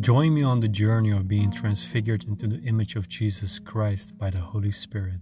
[0.00, 4.30] Join me on the journey of being transfigured into the image of Jesus Christ by
[4.30, 5.18] the Holy Spirit.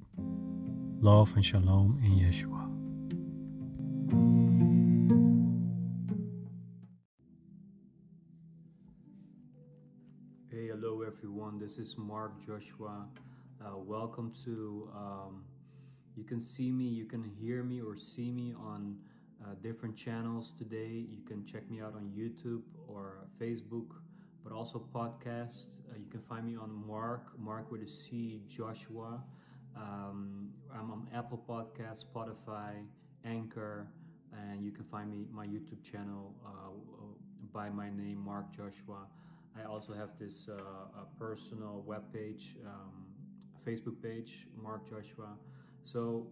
[1.00, 2.67] Love and shalom in Yeshua.
[10.51, 11.59] Hey, hello everyone.
[11.59, 13.07] This is Marc Joshua.
[13.65, 14.91] Uh, welcome to.
[14.95, 15.45] Um,
[16.17, 18.97] you can see me, you can hear me, or see me on
[19.43, 21.07] uh, different channels today.
[21.09, 23.87] You can check me out on YouTube or Facebook
[24.46, 25.80] but also podcasts.
[25.91, 29.20] Uh, you can find me on Marc, Marc with a C, Joshua.
[29.77, 32.74] Um, I'm on Apple Podcasts, Spotify,
[33.24, 33.88] Anchor,
[34.32, 36.70] and you can find me my YouTube channel uh,
[37.52, 39.06] by my name, Marc Joshua.
[39.59, 40.58] I also have this uh,
[41.19, 43.06] personal web page, um,
[43.66, 45.34] Facebook page, Marc Joshua.
[45.84, 46.27] So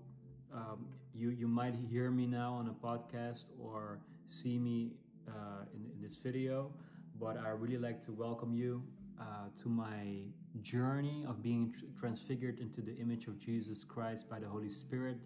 [0.55, 4.93] um, you you might hear me now on a podcast or see me
[5.27, 6.71] uh, in, in this video
[7.21, 8.83] but I really like to welcome you
[9.21, 9.25] uh,
[9.63, 10.27] to my
[10.63, 15.19] journey of being tr- transfigured into the image of Jesus Christ by the Holy Spirit.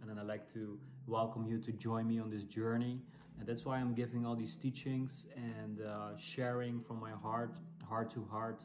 [0.00, 3.00] And then I'd like to welcome you to join me on this journey.
[3.38, 7.54] And that's why I'm giving all these teachings and uh, sharing from my heart,
[7.88, 8.60] heart to heart.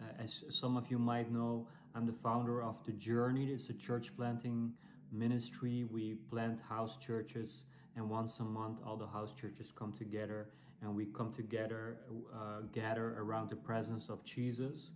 [0.00, 3.50] Uh, as some of you might know, I'm the founder of The Journey.
[3.52, 4.72] It's a church planting
[5.12, 5.84] ministry.
[5.90, 7.50] We plant house churches,
[7.96, 10.48] and once a month, all the house churches come together
[10.82, 11.96] and we come together,
[12.34, 14.90] uh, gather around the presence of Jesus.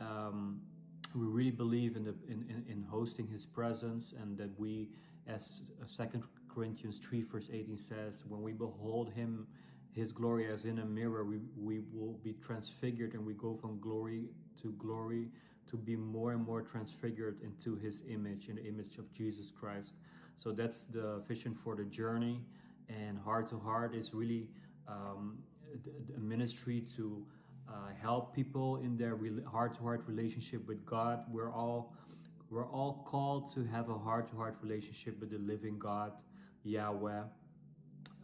[0.00, 0.60] Um,
[1.14, 4.88] we really believe in, the, in, in, in, hosting his presence and that we,
[5.26, 6.22] as Second
[6.52, 9.46] Corinthians 3 verse 18 says, when we behold him,
[9.92, 13.80] his glory as in a mirror, we, we will be transfigured and we go from
[13.80, 14.24] glory
[14.62, 15.28] to glory
[15.70, 19.92] to be more and more transfigured into his image, in the image of Jesus Christ.
[20.36, 22.40] So that's the vision for the journey.
[22.88, 24.48] And heart to heart is really
[24.88, 25.38] um,
[26.16, 27.22] a ministry to
[27.68, 29.18] uh, help people in their
[29.50, 31.20] heart-to-heart relationship with God.
[31.30, 31.92] We're all
[32.50, 36.12] we're all called to have a heart-to-heart relationship with the living God,
[36.64, 37.22] Yahweh,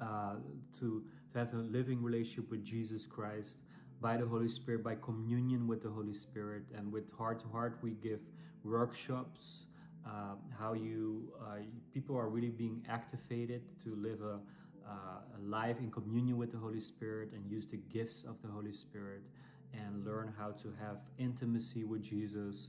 [0.01, 0.35] uh,
[0.81, 3.57] to to have a living relationship with Jesus Christ
[4.01, 8.21] by the Holy Spirit, by communion with the Holy Spirit, and with heart-to-heart we give
[8.65, 9.67] workshops.
[10.07, 11.57] Uh, how you uh,
[11.95, 14.39] people are really being activated to live a
[14.89, 18.73] uh, life in communion with the Holy Spirit and use the gifts of the Holy
[18.73, 19.23] Spirit
[19.73, 22.69] and learn how to have intimacy with Jesus.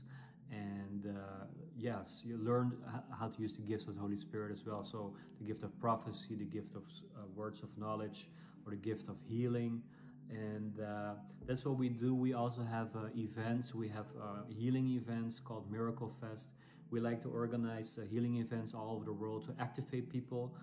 [0.50, 1.44] And uh,
[1.76, 2.72] yes, you learn
[3.18, 4.84] how to use the gifts of the Holy Spirit as well.
[4.84, 6.82] So, the gift of prophecy, the gift of
[7.16, 8.28] uh, words of knowledge,
[8.64, 9.82] or the gift of healing.
[10.30, 11.14] And uh,
[11.46, 12.14] that's what we do.
[12.14, 13.74] We also have uh, events.
[13.74, 16.48] We have uh, healing events called Miracle Fest.
[16.90, 20.54] We like to organize healing events all over the world to activate people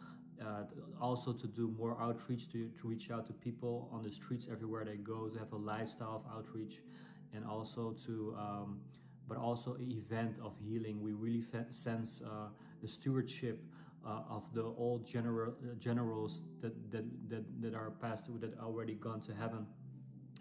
[0.46, 0.64] uh,
[1.02, 4.84] also to do more outreach to, to reach out to people on the streets everywhere
[4.86, 5.28] they go.
[5.28, 6.80] To have a lifestyle of outreach
[7.34, 8.80] and also to um,
[9.28, 11.02] but also event of healing.
[11.02, 12.50] We really sense uh,
[12.82, 13.60] the stewardship
[14.06, 18.96] uh, of the old general uh, generals that, that that that are passed that already
[18.96, 19.66] gone to heaven.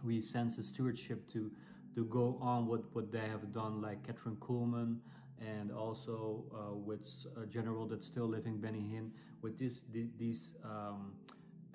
[0.04, 1.50] We sense a stewardship to
[1.94, 4.98] to go on what what they have done like Kathryn Kuhlman
[5.40, 7.04] and also uh, with
[7.40, 9.10] a general that's still living Benny Hinn
[9.42, 9.80] with this,
[10.18, 11.12] these um,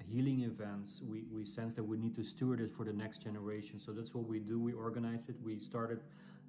[0.10, 3.80] healing events, we, we sense that we need to steward it for the next generation.
[3.86, 4.60] So that's what we do.
[4.60, 5.36] We organize it.
[5.44, 6.00] We started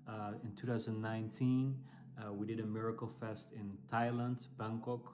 [0.09, 1.77] uh, in 2019.
[2.19, 5.13] Uh, we did a miracle fest in Thailand, Bangkok,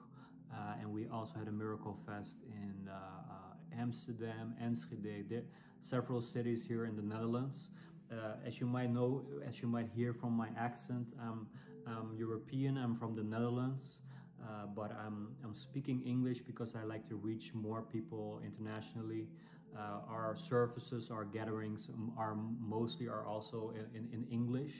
[0.53, 5.43] uh, and we also had a miracle fest in uh, uh, Amsterdam, Enschede, there,
[5.81, 7.69] several cities here in the Netherlands.
[8.11, 11.47] Uh, as you might know, as you might hear from my accent, I'm,
[11.87, 12.77] I'm European.
[12.77, 13.97] I'm from the Netherlands.
[14.45, 19.27] Uh, but I'm, I'm speaking English because I like to reach more people internationally.
[19.75, 24.73] Uh, our services, our gatherings are mostly are also in, in, in English.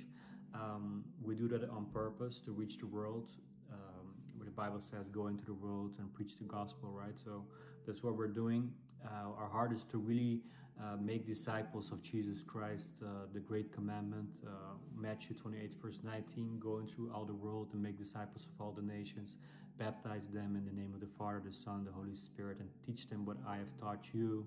[0.53, 3.29] Um, we do that on purpose to reach the world.
[3.73, 7.17] Um, where the Bible says, go into the world and preach the gospel, right?
[7.17, 7.43] So
[7.87, 8.71] that's what we're doing.
[9.03, 10.41] Uh, our heart is to really
[10.81, 14.49] uh, make disciples of Jesus Christ, uh, the great commandment, uh,
[14.97, 18.81] Matthew 28, verse 19, going through all the world and make disciples of all the
[18.81, 19.35] nations,
[19.77, 23.09] baptize them in the name of the Father, the Son, the Holy Spirit, and teach
[23.09, 24.45] them what I have taught you.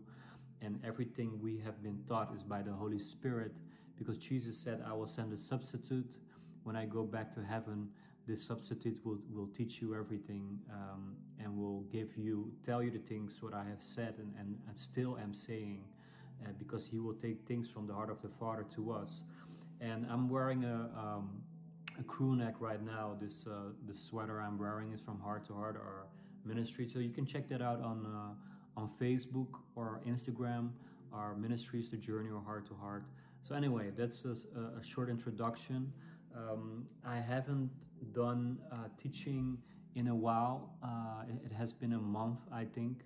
[0.61, 3.53] And everything we have been taught is by the Holy Spirit,
[3.99, 6.17] because Jesus said, I will send a substitute.
[6.65, 7.89] When I go back to heaven,
[8.27, 12.99] this substitute will, will teach you everything um, and will give you, tell you the
[12.99, 15.81] things what I have said and, and, and still am saying
[16.45, 19.21] uh, because he will take things from the heart of the Father to us.
[19.81, 21.43] And I'm wearing a, um,
[21.99, 23.17] a crew neck right now.
[23.21, 26.07] This uh, the sweater I'm wearing is from Heart to Heart, our
[26.45, 26.89] ministry.
[26.93, 30.71] So you can check that out on uh, on Facebook or Instagram.
[31.13, 33.05] Our ministry is the Journey or Heart to Heart.
[33.49, 35.93] So anyway, that's a, a short introduction.
[36.37, 37.71] Um, I haven't
[38.15, 39.59] done uh, teaching
[39.95, 40.71] in a while.
[40.83, 42.99] Uh, it, it, has been a month, I think.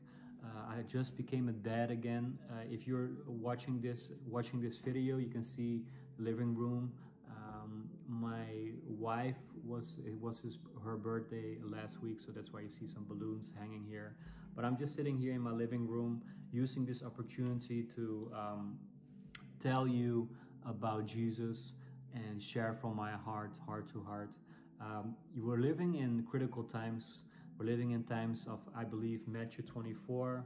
[0.45, 2.39] Uh, I just became a dad again.
[2.51, 5.83] Uh, if you're watching this watching this video, you can see
[6.19, 6.93] living room.
[7.31, 8.45] Um, my
[8.99, 13.05] wife was it was his, her birthday last week, so that's why you see some
[13.09, 14.17] balloons hanging here.
[14.57, 16.23] But I'm just sitting here in my living room,
[16.53, 18.79] using this opportunity to um,
[19.63, 20.29] tell you
[20.67, 21.73] about Jesus
[22.15, 24.31] and share from my heart, heart to heart.
[24.81, 27.05] Um, we're living in critical times.
[27.59, 30.45] We're living in times of, I believe, Matthew 24.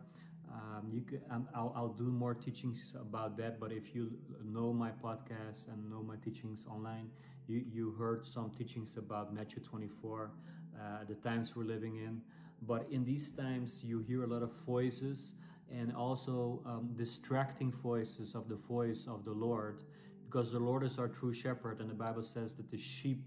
[0.53, 3.59] Um, you um, I'll, I'll, do more teachings about that.
[3.59, 4.11] But if you
[4.45, 7.11] know my podcast and know my teachings online,
[7.49, 10.31] you, you heard some teachings about Matthew 24,
[10.79, 12.21] uh, the times we're living in.
[12.63, 15.31] But in these times, you hear a lot of voices
[15.71, 19.83] and also um, distracting voices of the voice of the Lord,
[20.27, 23.27] because the Lord is our true shepherd, and the Bible says that the sheep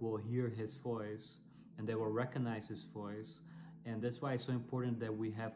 [0.00, 1.34] will hear his voice
[1.78, 3.40] and they will recognize his voice.
[3.86, 5.52] And that's why it's so important that we have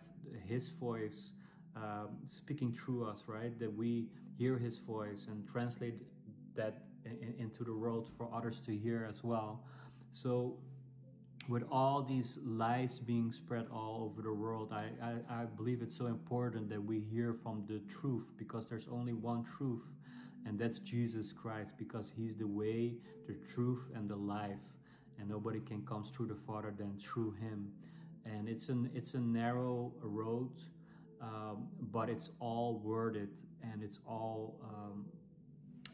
[0.46, 1.30] his voice
[1.76, 3.56] um, speaking through us, right?
[3.58, 4.06] That we
[4.38, 5.94] hear his voice and translate
[6.56, 9.62] that in, into the world for others to hear as well.
[10.12, 10.56] So
[11.48, 15.96] with all these lies being spread all over the world, I, I, I, believe it's
[15.96, 19.84] so important that we hear from the truth because there's only one truth,
[20.44, 22.94] and that's Jesus Christ, because He's the way,
[23.28, 24.58] the truth, and the life,
[25.18, 27.72] and nobody can come through the Father than through Him.
[28.24, 30.50] And it's an it's a narrow road,
[31.22, 33.28] um, but it's all worth it,
[33.62, 35.06] and it's all um,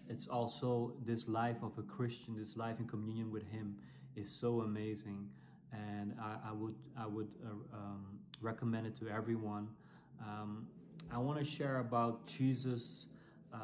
[0.09, 3.77] it's also this life of a Christian, this life in communion with Him
[4.17, 5.29] is so amazing
[5.73, 8.07] and I, I would I would uh, um,
[8.41, 9.69] recommend it to everyone.
[10.21, 10.67] Um,
[11.11, 13.07] I want to share about Jesus,
[13.53, 13.57] uh,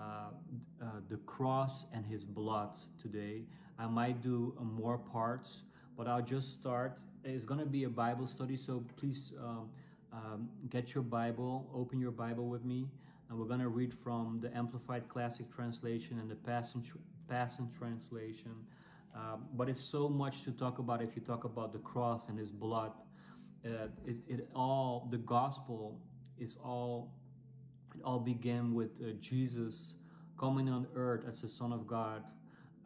[0.82, 2.70] uh, the cross and His blood
[3.00, 3.42] today.
[3.78, 5.62] I might do uh, more parts,
[5.96, 6.98] but I'll just start.
[7.24, 9.68] It's going to be a Bible study, so please um,
[10.12, 12.88] um, get your Bible, open your Bible with me,
[13.28, 16.82] and we're going to read from the Amplified Classic Translation and the Passion,
[17.28, 18.54] Passion Translation.
[19.14, 22.38] Um, but it's so much to talk about if you talk about the cross and
[22.38, 22.92] his blood.
[23.64, 26.00] Uh, it, it, all the gospel
[26.38, 27.10] is all
[27.94, 29.94] it all began with uh, Jesus
[30.38, 32.22] coming on earth as the Son of God,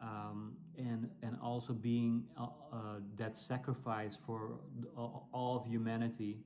[0.01, 2.77] um, and and also being uh, uh
[3.17, 4.51] that sacrifice for
[4.95, 6.37] all of humanity.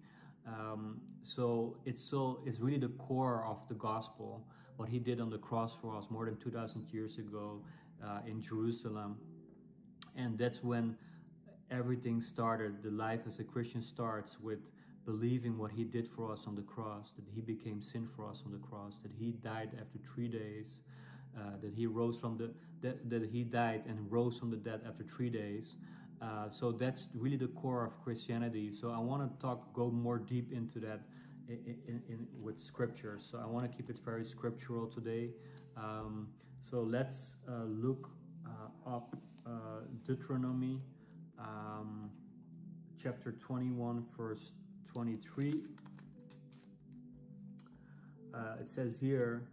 [0.48, 4.46] Um, so it's so it's really the core of the gospel.
[4.78, 7.62] What he did on the cross for us more than two thousand years ago
[8.04, 9.18] uh, in Jerusalem
[10.18, 10.98] and that's when
[11.72, 12.84] everything started.
[12.84, 14.60] The life as a Christian starts with
[15.06, 18.42] believing what he did for us on the cross, that he became sin for us
[18.46, 20.80] on the cross, that he died after three days,
[21.36, 22.52] uh, that he rose from the
[22.82, 25.74] that, that he died and rose from the dead after three days.
[26.22, 28.72] Uh, so that's really the core of Christianity.
[28.80, 31.02] So I want to talk, go more deep into that
[31.48, 33.20] in, in, in, with scripture.
[33.32, 35.30] So I want to keep it very scriptural today.
[35.76, 36.28] Um,
[36.70, 38.10] so let's uh, look
[38.46, 39.16] uh, up
[39.46, 39.50] uh,
[40.06, 40.80] Deuteronomy
[41.40, 42.10] um,
[43.02, 44.52] chapter 21, verse
[44.92, 45.54] 23.
[48.34, 49.44] Uh, it says here,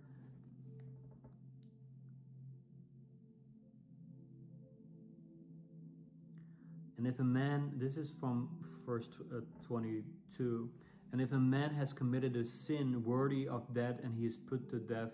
[7.04, 8.48] And if a man, this is from
[8.86, 10.70] verse uh, 22,
[11.12, 14.70] and if a man has committed a sin worthy of death and he is put
[14.70, 15.10] to death,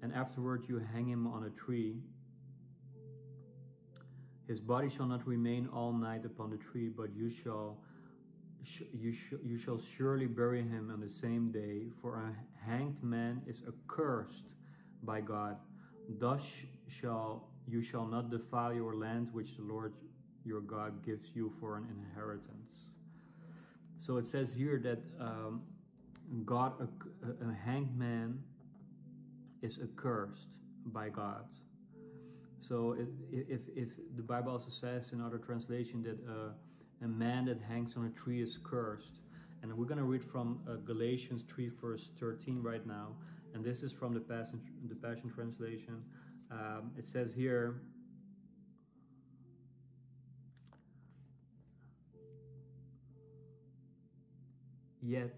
[0.00, 1.96] and afterward you hang him on a tree,
[4.46, 7.78] his body shall not remain all night upon the tree, but you shall
[8.92, 13.42] you, sh you shall surely bury him on the same day, for a hanged man
[13.48, 14.44] is accursed
[15.02, 15.56] by God.
[16.08, 16.42] Thus
[16.86, 19.94] shall you shall not defile your land which the Lord
[20.44, 22.64] your God gives you for an inheritance.
[23.98, 25.62] So it says here that um,
[26.44, 28.38] God, a, a hanged man,
[29.62, 30.48] is accursed
[30.86, 31.44] by God.
[32.68, 33.08] So if,
[33.48, 36.50] if, if the Bible also says in other translation that uh,
[37.02, 39.20] a man that hangs on a tree is cursed,
[39.62, 43.08] and we're going to read from uh, Galatians 3 verse 13 right now,
[43.54, 46.02] and this is from the Passion, the Passion Translation.
[46.50, 47.76] Um, it says here,
[55.04, 55.34] Yet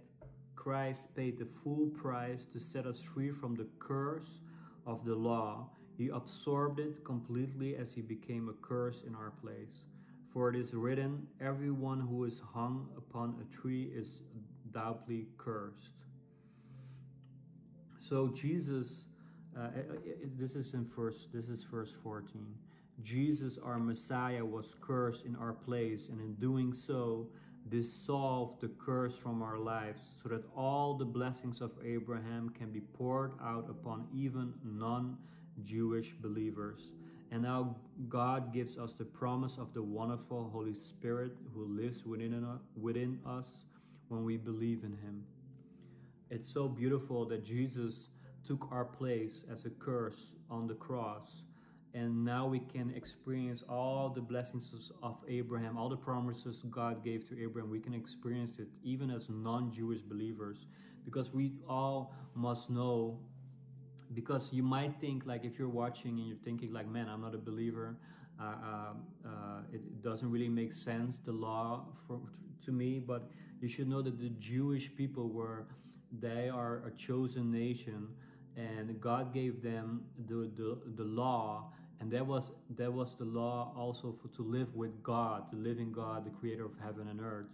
[0.54, 4.40] Christ paid the full price to set us free from the curse
[4.86, 9.86] of the law he absorbed it completely as he became a curse in our place.
[10.32, 14.20] For it is written, Everyone who is hung upon a tree is
[14.72, 15.92] doubly cursed.
[17.98, 19.04] So Jesus
[19.58, 22.44] uh, it, it, this is in verse this is verse 14
[23.02, 27.26] jesus our messiah was cursed in our place and in doing so
[27.68, 32.80] dissolved the curse from our lives so that all the blessings of abraham can be
[32.80, 36.92] poured out upon even non-jewish believers
[37.32, 37.74] and now
[38.08, 42.46] god gives us the promise of the wonderful holy spirit who lives within,
[42.80, 43.64] within us
[44.08, 45.24] when we believe in him
[46.30, 48.08] it's so beautiful that jesus
[48.46, 51.42] took our place as a curse on the cross.
[51.96, 54.70] And now we can experience all the blessings
[55.02, 57.70] of Abraham, all the promises God gave to Abraham.
[57.70, 60.58] We can experience it even as non Jewish believers
[61.06, 63.18] because we all must know.
[64.12, 67.34] Because you might think, like, if you're watching and you're thinking, like, man, I'm not
[67.34, 67.96] a believer,
[68.38, 68.92] uh, uh,
[69.26, 69.30] uh,
[69.72, 72.20] it doesn't really make sense, the law for,
[72.66, 73.28] to me, but
[73.60, 75.66] you should know that the Jewish people were,
[76.20, 78.08] they are a chosen nation
[78.56, 83.72] and God gave them the, the, the law and that was that was the law
[83.76, 87.46] also for to live with God, the living God, the creator of heaven and earth,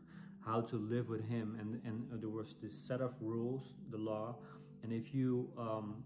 [0.45, 1.57] how to live with him.
[1.61, 4.37] And, and there was this set of rules, the law,
[4.83, 6.03] and if you um,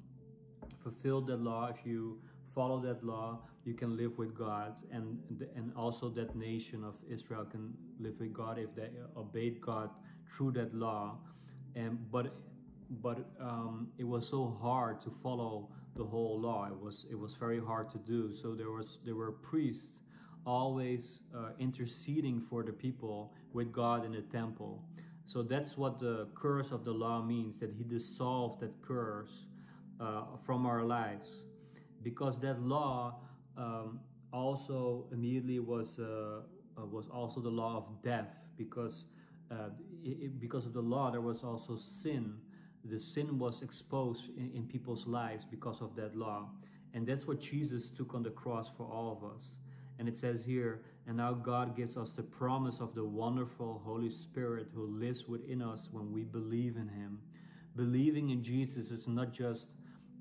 [0.82, 2.18] fulfill that law, if you
[2.54, 4.74] follow that law, you can live with God.
[4.92, 5.18] And
[5.56, 9.90] and also that nation of Israel can live with God if they obeyed God
[10.36, 11.18] through that law.
[11.74, 12.34] And but
[13.02, 16.66] but um, it was so hard to follow the whole law.
[16.66, 18.34] It was it was very hard to do.
[18.34, 19.92] So there was there were priests
[20.44, 24.82] always uh, interceding for the people with God in the temple.
[25.26, 27.58] So that's what the curse of the law means.
[27.58, 29.46] That He dissolved that curse
[30.00, 31.26] uh, from our lives,
[32.02, 33.16] because that law
[33.56, 34.00] um,
[34.32, 38.28] also immediately was uh, uh was also the law of death.
[38.56, 39.04] Because
[39.50, 39.70] uh,
[40.04, 42.34] it, because of the law, there was also sin
[42.90, 46.48] the sin was exposed in, in people's lives because of that law.
[46.94, 49.56] And that's what Jesus took on the cross for all of us.
[49.98, 54.10] And it says here, and now God gives us the promise of the wonderful Holy
[54.10, 57.18] Spirit who lives within us when we believe in Him.
[57.76, 59.66] Believing in Jesus is not just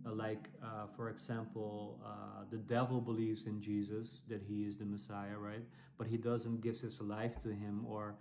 [0.06, 4.86] uh, like, uh, for example, uh, the devil believes in Jesus, that He is the
[4.86, 5.64] Messiah, right?
[5.98, 8.16] But he doesn't give his life to Him or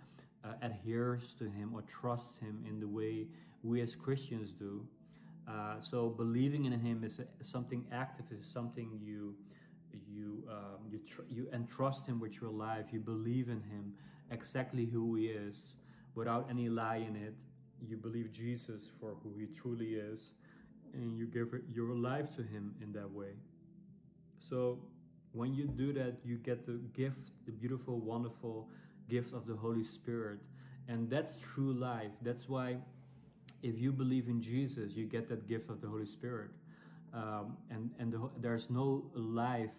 [0.45, 3.27] uh, adheres to him or trusts him in the way
[3.65, 4.85] we as Christians do.
[5.47, 9.35] Uh, so believing in him is something active, is something you
[10.07, 12.85] you um, you tr- you entrust him with your life.
[12.91, 13.93] You believe in him
[14.31, 15.73] exactly who he is,
[16.15, 17.33] without any lie in it.
[17.87, 20.31] You believe Jesus for who he truly is,
[20.93, 23.33] and you give your life to him in that way.
[24.39, 24.79] So
[25.33, 28.69] when you do that, you get the gift, the beautiful, wonderful
[29.09, 30.39] gift of the Holy Spirit.
[30.87, 32.11] And that's true life.
[32.21, 32.77] That's why
[33.69, 36.51] if you believe in Jesus, you get that gift of the Holy Spirit.
[37.13, 39.75] Um, and and the, there's no life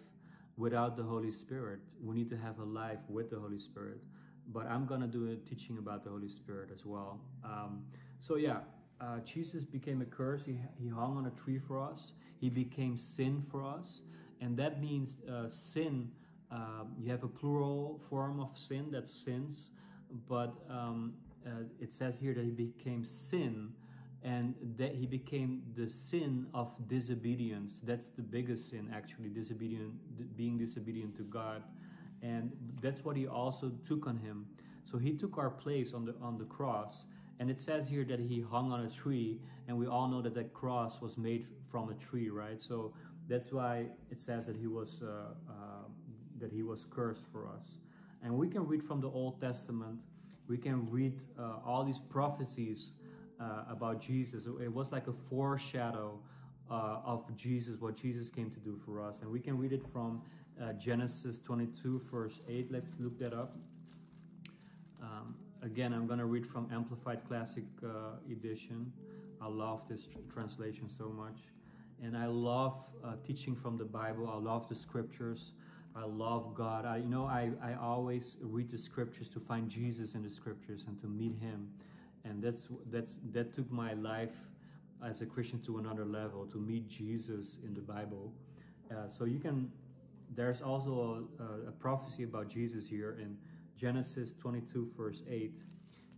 [0.57, 1.79] without the Holy Spirit.
[2.03, 3.99] We need to have a life with the Holy Spirit.
[4.53, 7.19] But I'm to do a teaching about the Holy Spirit as well.
[7.43, 7.83] Um,
[8.19, 8.59] so, yeah,
[8.99, 10.43] uh, Jesus became a curse.
[10.45, 14.01] He, he hung on a tree for us, He became sin for us.
[14.41, 16.09] And that means uh, sin
[16.51, 19.69] um, you have a plural form of sin, that's sins,
[20.29, 21.13] but um,
[21.47, 23.71] uh, it says here that he became sin
[24.23, 27.79] and that he became the sin of disobedience.
[27.83, 29.93] That's the biggest sin, actually, disobedient,
[30.35, 31.63] being disobedient to God.
[32.21, 32.51] And
[32.81, 34.47] that's what he also took on him.
[34.83, 37.05] So he took our place on the on the cross.
[37.39, 40.33] And it says here that he hung on a tree, and we all know that
[40.33, 42.59] that cross was made from a tree, right?
[42.59, 42.93] So
[43.29, 45.53] that's why it says that he was uh, uh,
[46.39, 47.67] that he was cursed for us.
[48.23, 49.99] And we can read from the Old Testament,
[50.47, 52.91] we can read uh, all these prophecies
[53.39, 54.45] uh, about Jesus.
[54.61, 56.19] It was like a foreshadow
[56.69, 59.21] uh, of Jesus, what Jesus came to do for us.
[59.21, 60.21] And we can read it from
[60.61, 62.71] uh, Genesis 22, verse 8.
[62.71, 63.55] Let's look that up.
[65.01, 68.91] Um, again, I'm going to read from Amplified Classic uh, Edition.
[69.41, 71.37] I love this tr translation so much.
[72.01, 74.29] And I love uh, teaching from the Bible.
[74.29, 75.51] I love the scriptures.
[75.97, 76.85] I love God.
[76.85, 80.83] I, you know, I, I always read the scriptures to find Jesus in the scriptures
[80.87, 81.69] and to meet Him,
[82.23, 84.35] and that's that's that took my life
[85.03, 88.31] as a Christian to another level to meet Jesus in the Bible.
[88.91, 89.71] Uh, so you can.
[90.35, 93.37] There's also a, a prophecy about Jesus here in
[93.79, 95.53] Genesis 22, verse 8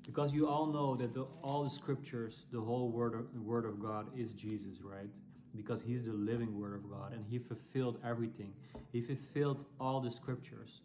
[0.10, 3.80] because you all know that the, all the scriptures, the whole word of, word of
[3.80, 5.08] God is Jesus, right?
[5.56, 8.53] Because he's the living word of God and he fulfilled everything.
[8.91, 10.82] He fulfilled all the scriptures,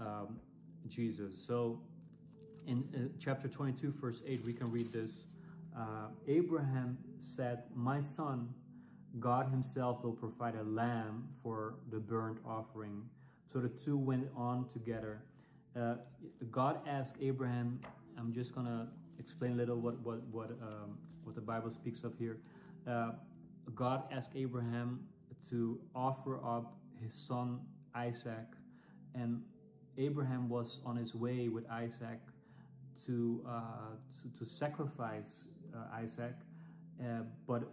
[0.00, 0.38] um,
[0.88, 1.32] Jesus.
[1.46, 1.80] So
[2.66, 5.10] in uh, chapter 22, verse 8, we can read this.
[5.76, 6.98] Uh, Abraham
[7.36, 8.48] said, My son,
[9.20, 13.02] God himself will provide a lamb for the burnt offering.
[13.52, 15.22] So the two went on together.
[15.76, 15.96] Uh,
[16.50, 17.80] God asked Abraham,
[18.18, 18.86] I'm just going to
[19.18, 22.38] explain a little what, what, what, um, what the Bible speaks of here.
[22.86, 23.12] Uh,
[23.74, 25.00] God asked Abraham
[25.50, 27.60] to offer up his son
[27.94, 28.46] Isaac,
[29.14, 29.42] and
[29.98, 32.18] Abraham was on his way with Isaac
[33.06, 33.60] to, uh,
[34.22, 35.44] to, to, sacrifice
[35.74, 36.34] uh, Isaac,
[37.00, 37.64] uh, but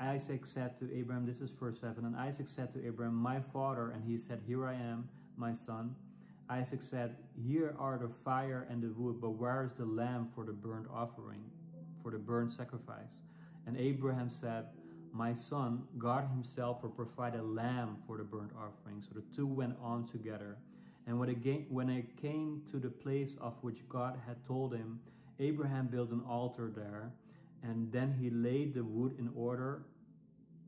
[0.00, 3.90] Isaac said to Abraham, this is verse 7, and Isaac said to Abraham, my father,
[3.90, 5.94] and he said, here I am, my son.
[6.50, 7.16] Isaac said,
[7.46, 10.86] here are the fire and the wood, but where is the lamb for the burnt
[10.92, 11.42] offering,
[12.02, 13.10] for the burnt sacrifice?
[13.66, 14.66] And Abraham said,
[15.12, 19.02] my son, God himself will provide a lamb for the burnt offering.
[19.02, 20.56] So the two went on together.
[21.06, 25.00] And when it, when came to the place of which God had told him,
[25.40, 27.12] Abraham built an altar there
[27.62, 29.82] and then he laid the wood in order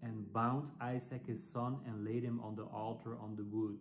[0.02, 3.78] and bound Isaac his son and laid him on the altar on the wood.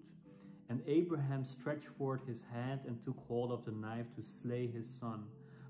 [0.69, 4.87] And Abraham stretched forth his hand and took hold of the knife to slay his
[4.87, 5.23] son.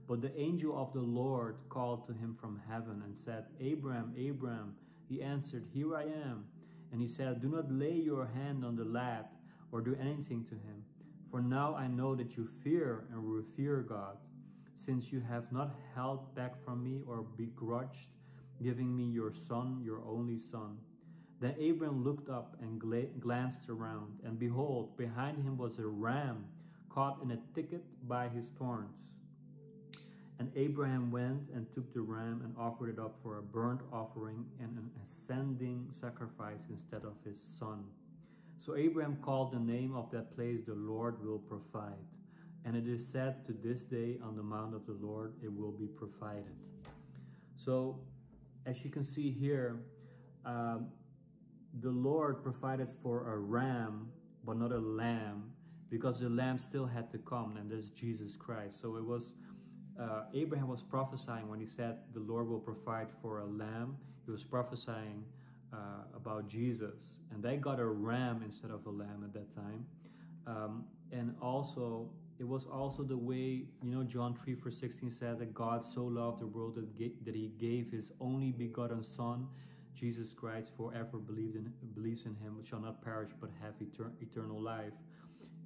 [0.09, 4.73] But the angel of the Lord called to him from heaven and said, Abraham, Abraham.
[5.07, 6.45] He answered, Here I am.
[6.91, 9.25] And he said, Do not lay your hand on the lad
[9.71, 10.83] or do anything to him.
[11.29, 14.17] For now I know that you fear and revere God
[14.75, 18.07] since you have not held back from me or begrudged
[18.63, 20.77] giving me your son, your only son.
[21.39, 26.45] Then Abram looked up and gla glanced around, and behold, behind him was a ram
[26.89, 29.08] caught in a thicket by his thorns.
[30.39, 34.45] And Abraham went and took the ram and offered it up for a burnt offering
[34.59, 37.83] and an ascending sacrifice instead of his son.
[38.57, 42.05] So Abraham called the name of that place, The Lord will provide.
[42.65, 45.71] And it is said to this day on the mount of the Lord, it will
[45.71, 46.55] be provided.
[47.55, 47.99] So,
[48.65, 49.77] as you can see here,
[50.45, 50.87] um,
[51.81, 54.09] the Lord provided for a ram,
[54.45, 55.51] but not a lamb,
[55.89, 58.81] because the lamb still had to come, and that's Jesus Christ.
[58.81, 59.31] So it was,
[59.99, 63.97] uh, Abraham was prophesying when he said the Lord will provide for a lamb.
[64.25, 65.23] He was prophesying
[65.73, 65.77] uh,
[66.15, 69.85] about Jesus, and they got a ram instead of a lamb at that time.
[70.47, 72.09] Um, and also
[72.39, 76.05] it was also the way, you know, John 3 verse 16 says that God so
[76.05, 79.45] loved the world that, that he gave his only begotten Son,
[79.99, 84.61] Jesus Christ, forever believed in, believes in him, shall not perish but have etern eternal
[84.61, 84.93] life.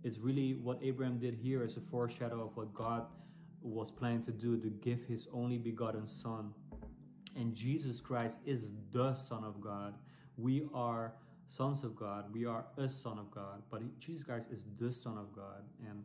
[0.03, 3.05] It's really what Abraham did here is a foreshadow of what God
[3.63, 6.53] was planning to do to give his only begotten Son.
[7.35, 9.93] And Jesus Christ is the Son of God.
[10.37, 11.13] We are
[11.47, 12.25] sons of God.
[12.33, 13.61] We are a son of God.
[13.69, 15.63] But Jesus Christ is the Son of God.
[15.87, 16.03] And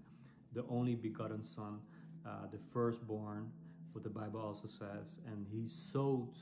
[0.54, 1.78] the only begotten Son,
[2.26, 3.50] uh, the firstborn,
[3.92, 5.18] what the Bible also says.
[5.26, 6.34] And he sold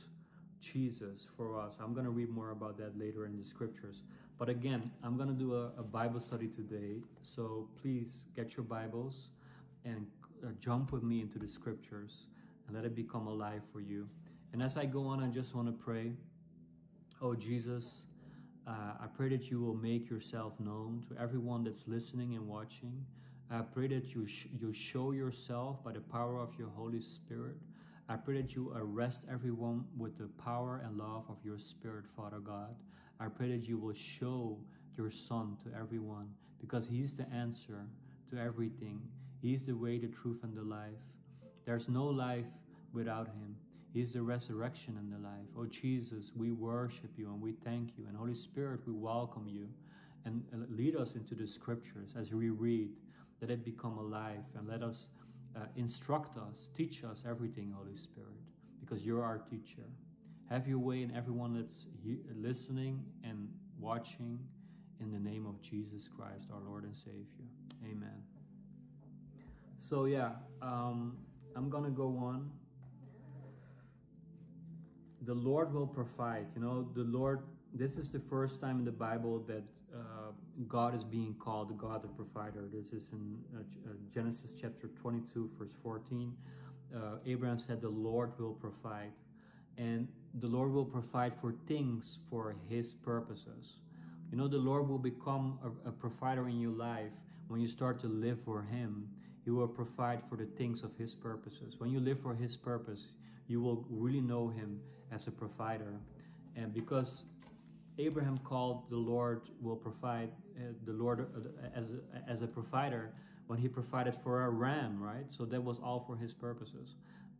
[0.60, 1.74] Jesus for us.
[1.80, 4.02] I'm going to read more about that later in the scriptures.
[4.38, 7.00] But again, I'm going to do a, a Bible study today.
[7.22, 9.28] So please get your Bibles
[9.84, 10.06] and
[10.60, 12.12] jump with me into the scriptures
[12.66, 14.08] and let it become alive for you.
[14.52, 16.12] And as I go on, I just want to pray.
[17.20, 18.00] Oh, Jesus,
[18.66, 23.04] uh, I pray that you will make yourself known to everyone that's listening and watching.
[23.50, 27.56] I pray that you, sh you show yourself by the power of your Holy Spirit.
[28.08, 32.38] I pray that you arrest everyone with the power and love of your Spirit, Father
[32.38, 32.74] God.
[33.20, 34.58] I pray that you will show
[34.96, 36.28] your Son to everyone
[36.60, 37.86] because He's the answer
[38.30, 39.00] to everything.
[39.42, 41.02] He's the way, the truth, and the life.
[41.64, 42.46] There's no life
[42.92, 43.56] without Him.
[43.92, 45.46] He's the resurrection and the life.
[45.58, 48.06] Oh Jesus, we worship you and we thank you.
[48.08, 49.68] And Holy Spirit, we welcome you
[50.24, 52.90] and lead us into the scriptures as we read
[53.40, 55.08] let it become alive and let us
[55.56, 58.40] uh, instruct us, teach us everything, Holy Spirit,
[58.80, 59.84] because you're our teacher.
[60.50, 61.86] Have your way in everyone that's
[62.34, 63.48] listening and
[63.80, 64.38] watching
[65.00, 67.46] in the name of Jesus Christ, our Lord and Savior.
[67.84, 68.35] Amen.
[69.88, 70.30] So, yeah,
[70.62, 71.16] um,
[71.54, 72.50] I'm to go on.
[75.22, 76.46] The Lord will provide.
[76.56, 77.40] You know, the Lord,
[77.72, 79.62] this is the first time in the Bible that
[79.94, 80.32] uh,
[80.66, 82.64] God is being called God the provider.
[82.72, 86.32] This is in uh, uh, Genesis chapter 22, verse 14.
[86.94, 89.12] Uh, Abraham said, The Lord will provide.
[89.78, 90.08] And
[90.40, 93.76] the Lord will provide for things for his purposes.
[94.32, 97.12] You know, the Lord will become a, a provider in your life
[97.48, 99.08] when you start to live for him.
[99.46, 101.76] He will provide for the things of his purposes.
[101.78, 103.00] When you live for his purpose,
[103.48, 104.80] you will really know him
[105.12, 105.94] as a provider.
[106.56, 107.22] And because
[107.98, 113.10] Abraham called the Lord will provide uh, the Lord uh, as a, as a provider
[113.46, 115.26] when he provided for a ram, right?
[115.28, 116.96] So that was all for his purposes.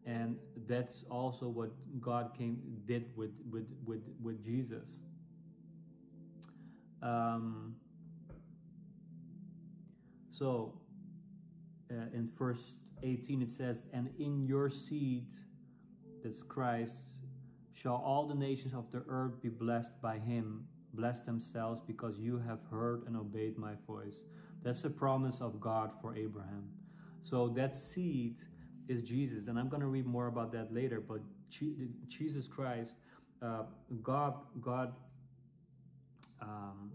[0.07, 0.37] and
[0.69, 4.85] that's also what God came did with with with, with Jesus.
[7.03, 7.75] Um,
[10.39, 10.73] so
[11.91, 15.27] uh, in verse 18 it says, And in your seed,
[16.23, 17.13] that's Christ,
[17.75, 22.39] shall all the nations of the earth be blessed by him, bless themselves because you
[22.47, 24.25] have heard and obeyed my voice.
[24.63, 26.69] That's the promise of God for Abraham.
[27.23, 28.37] So that seed
[28.89, 31.01] is Jesus, and I'm going to read more about that later.
[31.01, 31.21] But
[31.51, 32.95] Jesus Christ,
[33.43, 33.65] uh,
[34.03, 34.93] God, God
[36.41, 36.93] um,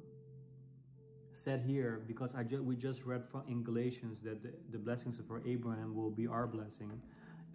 [1.43, 5.17] said here because I ju- we just read from in Galatians that the, the blessings
[5.27, 6.91] for Abraham will be our blessing.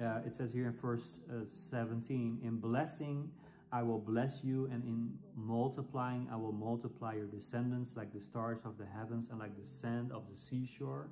[0.01, 3.31] Uh, it says here in verse uh, 17, in blessing
[3.72, 8.61] I will bless you, and in multiplying I will multiply your descendants like the stars
[8.64, 11.09] of the heavens and like the sand of the seashore,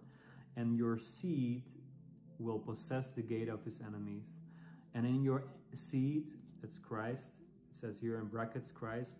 [0.56, 1.62] and your seed
[2.38, 4.24] will possess the gate of his enemies.
[4.94, 5.44] And in your
[5.76, 6.24] seed,
[6.62, 7.26] that's Christ,
[7.74, 9.10] it says here in brackets, Christ,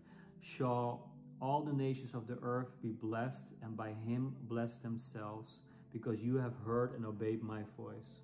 [0.40, 5.59] shall all the nations of the earth be blessed, and by him bless themselves,
[5.92, 8.20] because you have heard and obeyed my voice.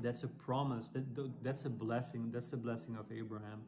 [0.00, 0.88] That's a promise.
[0.92, 2.30] That, that's a blessing.
[2.32, 3.62] That's the blessing of Abraham.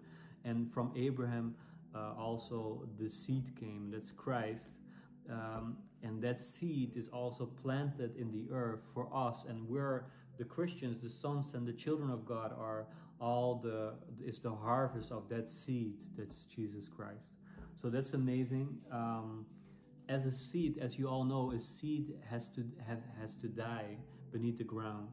[0.44, 1.54] And from Abraham,
[1.94, 3.90] uh, also the seed came.
[3.92, 4.70] That's Christ.
[5.28, 9.44] Um, and that seed is also planted in the earth for us.
[9.48, 10.04] And we're
[10.38, 12.86] the Christians, the sons and the children of God are
[13.20, 13.94] all the,
[14.24, 15.94] is the harvest of that seed.
[16.16, 17.26] That's Jesus Christ.
[17.80, 18.76] So that's amazing.
[18.92, 19.46] Um,
[20.08, 23.96] as a seed, as you all know, a seed has to has, has to die
[24.32, 25.08] beneath the ground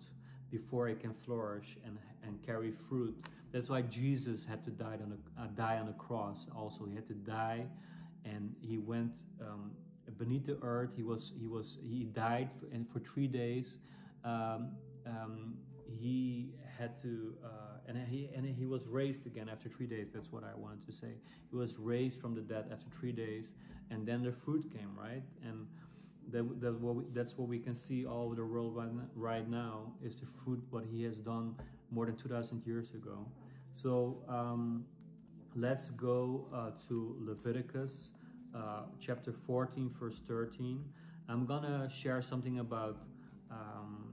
[0.51, 3.15] before it can flourish and, and carry fruit.
[3.53, 6.45] That's why Jesus had to die on a uh, die on the cross.
[6.55, 7.65] Also, he had to die,
[8.25, 9.71] and he went um,
[10.17, 10.89] beneath the earth.
[10.95, 13.77] He was he was he died for, and for three days.
[14.25, 14.71] Um,
[15.05, 20.07] um, he had to, uh, and he and he was raised again after three days.
[20.13, 21.13] That's what I wanted to say.
[21.49, 23.45] He was raised from the dead after three days,
[23.91, 25.23] and then the fruit came, right?
[25.43, 25.67] And
[26.31, 29.49] that, that what we, that's what we can see all over the world right, right
[29.49, 31.55] now is the fruit what he has done
[31.91, 33.25] more than 2,000 years ago.
[33.81, 34.85] So um,
[35.55, 38.09] let's go uh, to Leviticus
[38.55, 40.83] uh, chapter 14, verse 13.
[41.29, 42.97] I'm gonna share something about
[43.51, 44.06] um,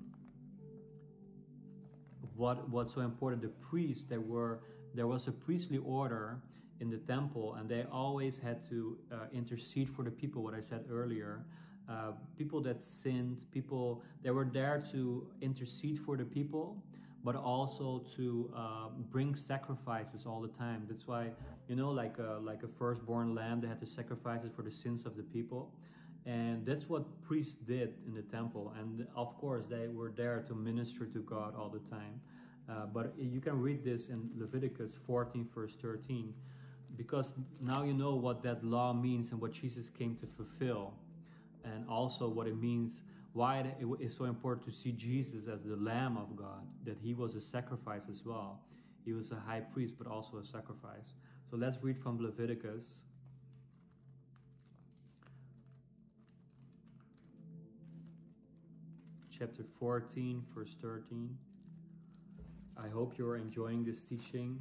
[2.37, 4.61] what what's so important the priests there were
[4.95, 6.39] there was a priestly order
[6.81, 10.61] in the temple and they always had to uh, intercede for the people what i
[10.61, 11.45] said earlier.
[11.87, 16.83] Uh, people that sinned people they were there to intercede for the people
[17.23, 20.87] but also to uh, bring sacrifices all the time.
[20.89, 21.29] That's why
[21.69, 24.71] you know like a, like a firstborn lamb they had to sacrifice it for the
[24.71, 25.71] sins of the people
[26.27, 28.73] and that's what priests did in the temple.
[28.79, 32.21] And of course, they were there to minister to God all the time.
[32.69, 36.33] Uh, but you can read this in Leviticus 14, verse 13,
[36.97, 40.95] because now you know what that law means and what Jesus came to fulfill,
[41.65, 43.03] and also what it means,
[43.35, 47.13] why it is so important to see Jesus as the Lamb of God, that he
[47.13, 48.61] was a sacrifice as well.
[49.05, 51.13] He was a high priest, but also a sacrifice.
[51.51, 52.85] So let's read from Leviticus
[59.37, 61.37] chapter 14, verse 13.
[62.77, 64.61] I hope you're enjoying this teaching.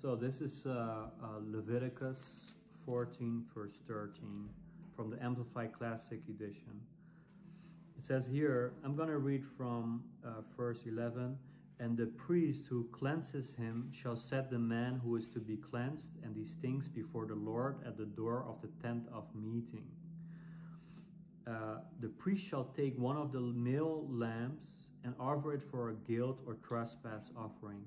[0.00, 1.06] So this is uh, uh,
[1.50, 2.16] Leviticus
[2.86, 4.48] 14, verse 13
[4.96, 6.80] from the Amplified Classic Edition.
[7.98, 11.36] It says here, I'm going to read from uh, verse 11.
[11.84, 16.08] And the priest who cleanses him shall set the man who is to be cleansed
[16.22, 19.84] and these things before the Lord at the door of the tent of meeting.
[21.46, 25.94] Uh, the priest shall take one of the male lambs and offer it for a
[26.10, 27.84] guilt or trespass offering,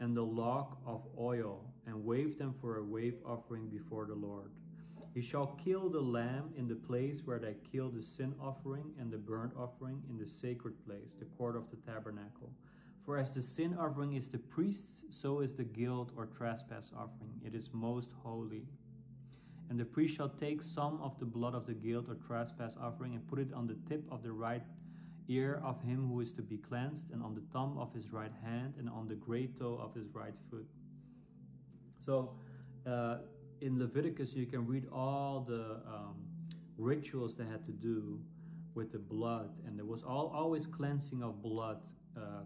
[0.00, 4.50] and the lock of oil, and wave them for a wave offering before the Lord.
[5.14, 9.10] He shall kill the lamb in the place where they kill the sin offering and
[9.10, 12.52] the burnt offering in the sacred place, the court of the tabernacle
[13.08, 17.40] for as the sin offering is the priest's, so is the guilt or trespass offering.
[17.42, 18.66] It is most holy.
[19.70, 23.14] And the priest shall take some of the blood of the guilt or trespass offering
[23.14, 24.60] and put it on the tip of the right
[25.26, 28.32] ear of him who is to be cleansed, and on the thumb of his right
[28.44, 30.66] hand, and on the great toe of his right foot.
[32.04, 32.34] So,
[32.86, 33.20] uh,
[33.62, 36.16] in Leviticus, you can read all the um,
[36.76, 38.20] rituals they had to do
[38.74, 41.78] with the blood, and there was all, always cleansing of blood.
[42.14, 42.42] Uh,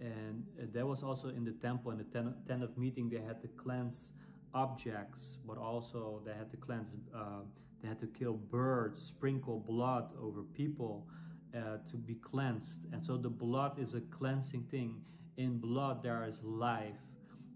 [0.00, 3.40] and uh, that was also in the temple in the tent, of meeting they had
[3.42, 4.10] to cleanse
[4.54, 7.42] objects but also they had to cleanse uh,
[7.82, 11.06] They had to kill birds, sprinkle blood over people
[11.54, 12.80] uh, to be cleansed.
[12.92, 15.00] And so the blood is a cleansing thing.
[15.36, 17.00] In blood there is life.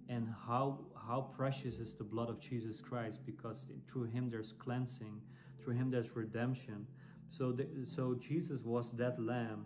[0.09, 5.21] And how how precious is the blood of Jesus Christ because through him there's cleansing,
[5.61, 6.87] through him there's redemption.
[7.31, 9.65] So the, so Jesus was that lamb.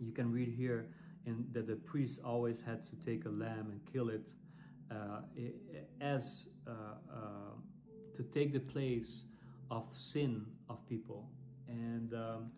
[0.00, 0.86] You can read here
[1.26, 4.22] in that the priest always had to take a lamb and kill it
[4.90, 5.20] uh,
[6.00, 7.16] as uh, uh,
[8.16, 9.22] to take the place
[9.70, 11.28] of sin of people.
[11.68, 12.50] And um,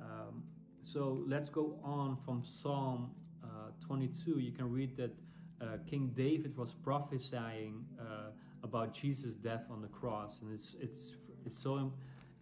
[0.00, 0.42] um,
[0.82, 3.10] so let's go on from Psalm
[3.44, 4.38] uh, 22.
[4.38, 5.14] You can read that
[5.60, 8.30] uh, King David was prophesying uh,
[8.62, 11.14] about Jesus' death on the cross, and it's it's
[11.46, 11.92] it's so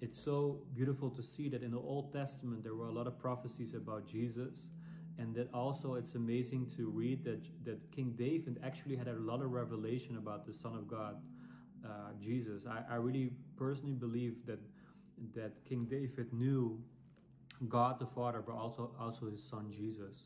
[0.01, 3.19] it's so beautiful to see that in the Old Testament there were a lot of
[3.19, 4.53] prophecies about Jesus,
[5.19, 9.41] and that also it's amazing to read that that King David actually had a lot
[9.41, 11.17] of revelation about the Son of God,
[11.85, 12.65] uh, Jesus.
[12.67, 14.61] I, I really personally believe that
[15.35, 16.79] that King David knew
[17.69, 20.25] God the Father, but also also His Son Jesus,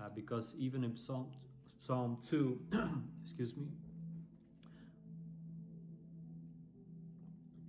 [0.00, 1.26] uh, because even in Psalm
[1.86, 2.60] Psalm 2,
[3.24, 3.66] excuse me.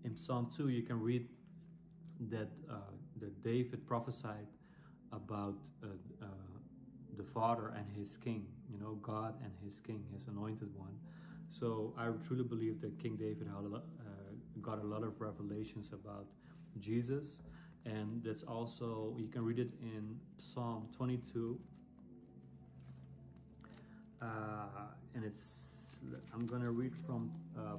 [0.04, 1.28] In Psalm 2, you can read
[2.30, 2.76] that, uh,
[3.22, 4.48] that David prophesied
[5.12, 5.88] about uh,
[6.22, 6.26] uh,
[7.20, 10.96] the Father and his King, you know, God and his King, his anointed one.
[11.50, 15.20] So I truly believe that King David had a lot, uh, got a lot of
[15.20, 16.28] revelations about
[16.80, 17.38] Jesus.
[17.86, 21.60] And that's also, you can read it in Psalm 22,
[24.22, 24.26] uh,
[25.16, 25.70] and it's
[26.34, 27.76] I'm gonna read from uh,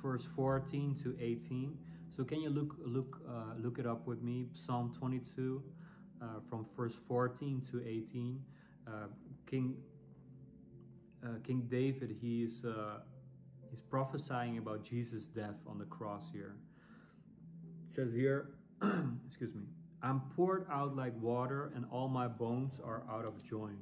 [0.00, 1.76] verse 14 to 18.
[2.16, 4.46] So can you look look uh, look it up with me?
[4.54, 5.62] Psalm 22,
[6.20, 8.42] uh, from verse 14 to 18.
[8.88, 9.08] Uh,
[9.46, 9.76] King
[11.24, 12.64] uh, King David he he's
[13.70, 16.56] he's prophesying about Jesus' death on the cross here.
[17.90, 18.50] It says here,
[19.26, 19.64] excuse me,
[20.02, 23.78] I'm poured out like water, and all my bones are out of joint.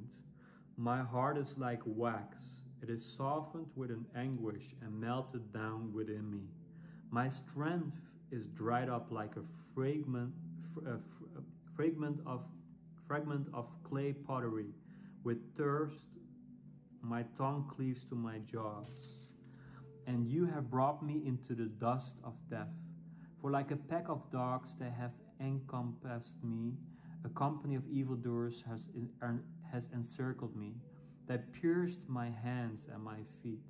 [0.77, 2.37] My heart is like wax,
[2.83, 6.43] it is softened with an anguish and melted down within me.
[7.11, 7.97] My strength
[8.31, 9.43] is dried up like a
[9.75, 10.33] fragment,
[10.87, 10.99] a
[11.75, 12.43] fragment of
[13.07, 14.67] fragment of clay pottery.
[15.27, 16.05] With thirst,
[17.03, 19.27] my tongue cleaves to my jaws.
[20.07, 22.71] And you have brought me into the dust of death.
[23.41, 25.11] For like a pack of dogs, they have
[25.41, 26.75] encompassed me.
[27.25, 28.83] A company of evildoers has
[29.73, 30.75] has encircled me,
[31.27, 33.67] that pierced my hands and my feet.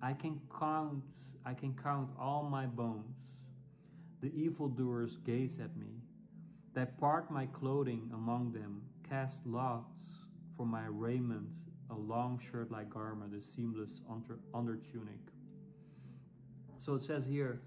[0.00, 1.04] I can count,
[1.44, 3.36] I can count all my bones.
[4.22, 6.00] The evildoers gaze at me.
[6.72, 10.07] They part my clothing among them, cast lots
[10.58, 11.48] for my raiment,
[11.90, 15.20] a long shirt-like garment, a seamless under, under tunic.
[16.78, 17.60] So it says here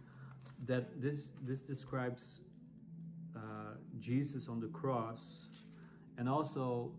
[0.68, 2.42] that this this describes
[3.36, 3.40] uh,
[4.00, 5.22] Jesus on the cross,
[6.18, 6.92] and also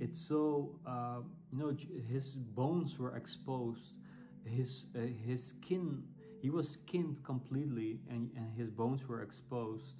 [0.00, 1.20] it's so uh,
[1.52, 1.76] you know
[2.10, 3.94] his bones were exposed
[4.44, 6.02] his uh, his skin
[6.40, 9.94] he was skinned completely and, and his bones were exposed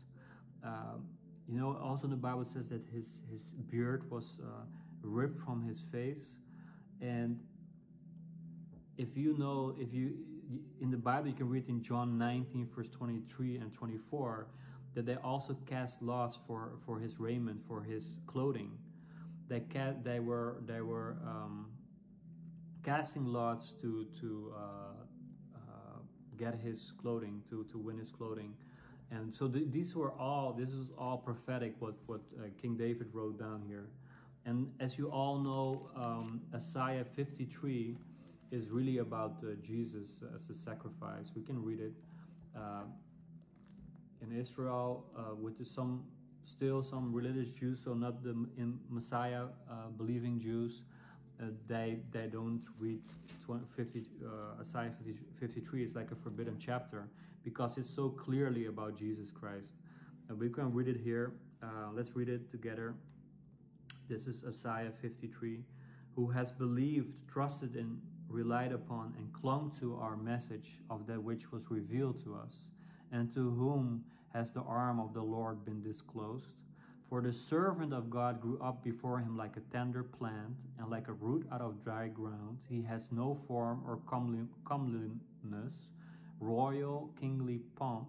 [0.64, 1.06] um,
[1.48, 4.64] you know also the bible says that his his beard was uh,
[5.02, 6.32] ripped from his face.
[7.00, 7.38] And
[8.96, 10.12] if you know if you
[10.80, 14.46] in the bible you can read in john 19 verse 23 and 24
[14.94, 18.70] that they also cast lots for for his raiment for his clothing.
[19.48, 21.66] They ca- they were they were um,
[22.84, 24.58] casting lots to to uh,
[25.56, 25.98] uh,
[26.38, 28.54] get his clothing to to win his clothing,
[29.10, 33.08] and so th- these were all this was all prophetic what what uh, King David
[33.12, 33.88] wrote down here,
[34.44, 37.96] and as you all know, um, Isaiah 53
[38.50, 41.26] is really about uh, Jesus as a sacrifice.
[41.35, 41.92] We can read it.
[42.57, 42.83] Uh,
[44.22, 46.05] in Israel, uh, with some
[46.44, 50.83] still some religious Jews, so not the in Messiah uh, believing Jews,
[51.40, 53.00] uh, they they don't read
[53.44, 55.83] 20, 50, uh, Isaiah 50, 53.
[55.83, 57.09] It's like a forbidden chapter
[57.42, 59.66] because it's so clearly about Jesus Christ.
[60.31, 61.33] We can read it here.
[61.94, 62.94] Let's read it together.
[64.12, 65.64] This is Isaiah 53.
[66.16, 67.98] Who has believed, trusted in,
[68.29, 72.53] relied upon, and clung to our message of that which was revealed to us,
[73.11, 76.48] and to whom has the arm of the Lord been disclosed?
[77.09, 81.09] For the servant of God grew up before him like a tender plant, and like
[81.09, 82.59] a root out of dry ground.
[82.68, 83.98] He has no form or
[84.68, 85.87] comeliness,
[86.38, 88.09] royal, kingly pomp,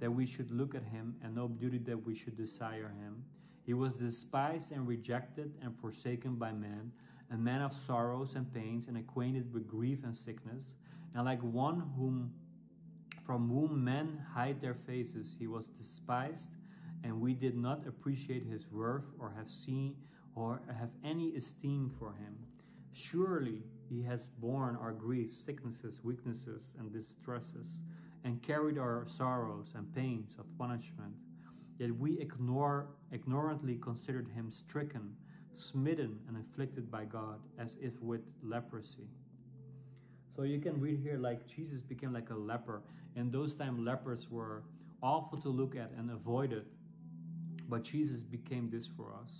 [0.00, 3.22] that we should look at him, and no beauty that we should desire him.
[3.64, 6.92] He was despised and rejected and forsaken by men,
[7.30, 10.66] a man of sorrows and pains, and acquainted with grief and sickness,
[11.14, 12.32] and like one whom
[13.24, 15.34] from whom men hide their faces.
[15.38, 16.50] He was despised,
[17.02, 19.96] and we did not appreciate his worth or have seen
[20.34, 22.36] or have any esteem for him.
[22.92, 27.78] Surely he has borne our griefs, sicknesses, weaknesses, and distresses,
[28.24, 31.14] and carried our sorrows and pains of punishment.
[31.78, 35.16] Yet we ignore, ignorantly considered him stricken,
[35.56, 39.08] smitten, and afflicted by God, as if with leprosy.
[40.34, 42.82] So you can read here like Jesus became like a leper.
[43.16, 44.64] In those times, lepers were
[45.02, 46.64] awful to look at and avoided.
[47.68, 49.30] But Jesus became this for us.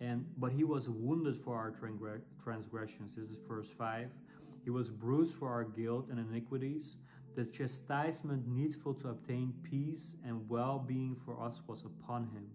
[0.00, 1.70] And but he was wounded for our
[2.42, 3.14] transgressions.
[3.16, 4.08] This is verse 5.
[4.64, 6.96] He was bruised for our guilt and iniquities.
[7.36, 12.46] The chastisement needful to obtain peace and well-being for us was upon him.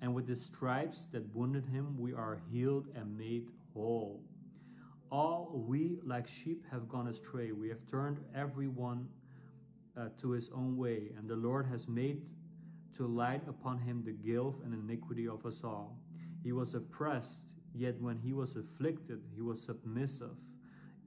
[0.00, 4.20] And with the stripes that wounded him, we are healed and made whole.
[5.10, 7.52] All we like sheep have gone astray.
[7.52, 9.08] We have turned every one
[9.96, 12.22] uh, to his own way, and the Lord has made
[12.96, 15.96] to light upon him the guilt and iniquity of us all.
[16.42, 17.42] He was oppressed,
[17.74, 20.36] yet when he was afflicted, he was submissive,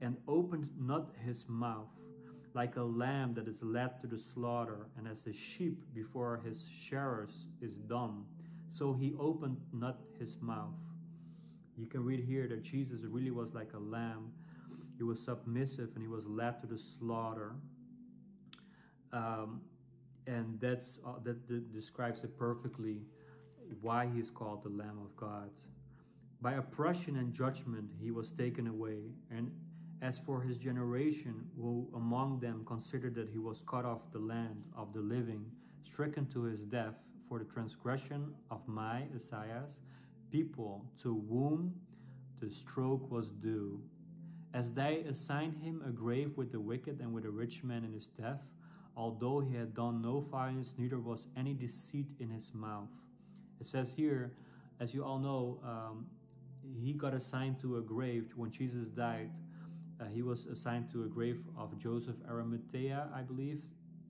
[0.00, 1.88] and opened not his mouth.
[2.52, 6.64] Like a lamb that is led to the slaughter, and as a sheep before his
[6.68, 8.26] shearers is dumb,
[8.68, 10.74] so he opened not his mouth.
[11.76, 14.32] You can read here that Jesus really was like a lamb.
[14.96, 17.54] He was submissive and he was led to the slaughter.
[19.12, 19.62] Um,
[20.26, 23.00] and that's uh, that, that describes it perfectly
[23.80, 25.50] why he's called the Lamb of God.
[26.42, 28.98] By oppression and judgment he was taken away,
[29.30, 29.50] and
[30.02, 34.62] as for his generation, who among them considered that he was cut off the land
[34.76, 35.44] of the living,
[35.84, 36.94] stricken to his death
[37.28, 39.80] for the transgression of my Isaiah's,
[40.30, 41.74] people to whom
[42.40, 43.80] the stroke was due.
[44.54, 47.92] As they assigned him a grave with the wicked and with a rich man in
[47.92, 48.40] his death,
[48.96, 52.88] although he had done no violence, neither was any deceit in his mouth.
[53.60, 54.32] It says here,
[54.80, 56.06] as you all know, um,
[56.82, 59.30] he got assigned to a grave when Jesus died.
[60.00, 63.60] Uh, he was assigned to a grave of Joseph Arimathea, I believe,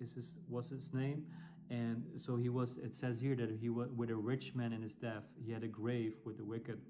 [0.01, 1.27] is his, was his name.
[1.71, 4.83] And so he was, it says here that he was with a rich man in
[4.83, 5.25] his death.
[5.45, 6.81] He had a grave with the wicked.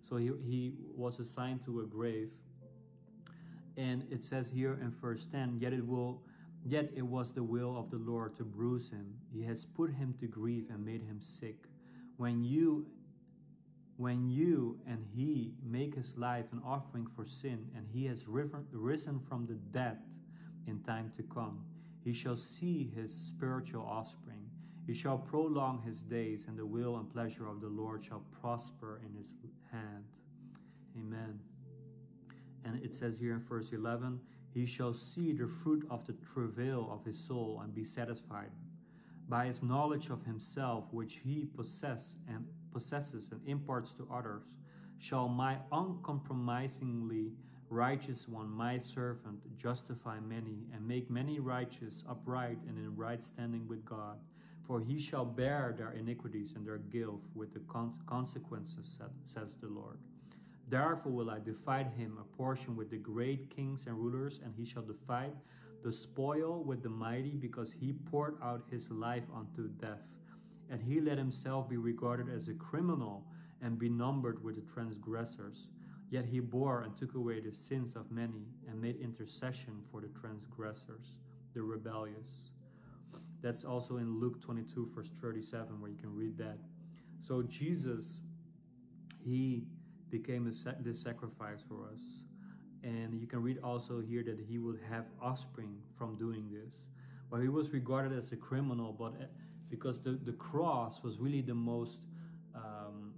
[0.00, 2.30] So he, he was assigned to a grave.
[3.76, 6.22] And it says here in verse 10, yet it will
[6.66, 9.14] yet it was the will of the Lord to bruise him.
[9.32, 11.56] He has put him to grief and made him sick.
[12.16, 12.86] When you
[13.96, 19.20] when you and he make his life an offering for sin, and he has risen
[19.28, 19.98] from the dead
[20.66, 21.64] in time to come,
[22.02, 24.50] he shall see his spiritual offspring.
[24.86, 29.00] He shall prolong his days, and the will and pleasure of the Lord shall prosper
[29.06, 29.28] in his
[29.72, 30.04] hand.
[30.98, 31.38] Amen.
[32.64, 34.20] And it says here in verse 11,
[34.52, 38.50] He shall see the fruit of the travail of his soul and be satisfied
[39.28, 44.42] by his knowledge of himself, which he possess and possesses and imparts to others,
[44.98, 47.32] shall my uncompromisingly
[47.70, 53.66] righteous one, my servant, justify many, and make many righteous, upright, and in right standing
[53.66, 54.18] with God.
[54.66, 59.68] For he shall bear their iniquities and their guilt with the con- consequences, says the
[59.68, 59.98] Lord.
[60.68, 64.64] Therefore will I divide him a portion with the great kings and rulers, and he
[64.64, 65.32] shall divide
[65.84, 70.00] the spoil with the mighty, because he poured out his life unto death.
[70.70, 73.24] And he let himself be regarded as a criminal
[73.62, 75.68] and be numbered with the transgressors.
[76.10, 80.08] Yet he bore and took away the sins of many and made intercession for the
[80.20, 81.16] transgressors,
[81.54, 82.50] the rebellious.
[83.42, 86.58] That's also in Luke 22, verse 37, where you can read that.
[87.20, 88.20] So Jesus,
[89.24, 89.64] he
[90.10, 92.00] became this sacrifice for us.
[92.82, 96.72] And you can read also here that he would have offspring from doing this.
[97.30, 99.14] But he was regarded as a criminal, but
[99.76, 101.98] because the, the cross was really the most,
[102.54, 103.12] um,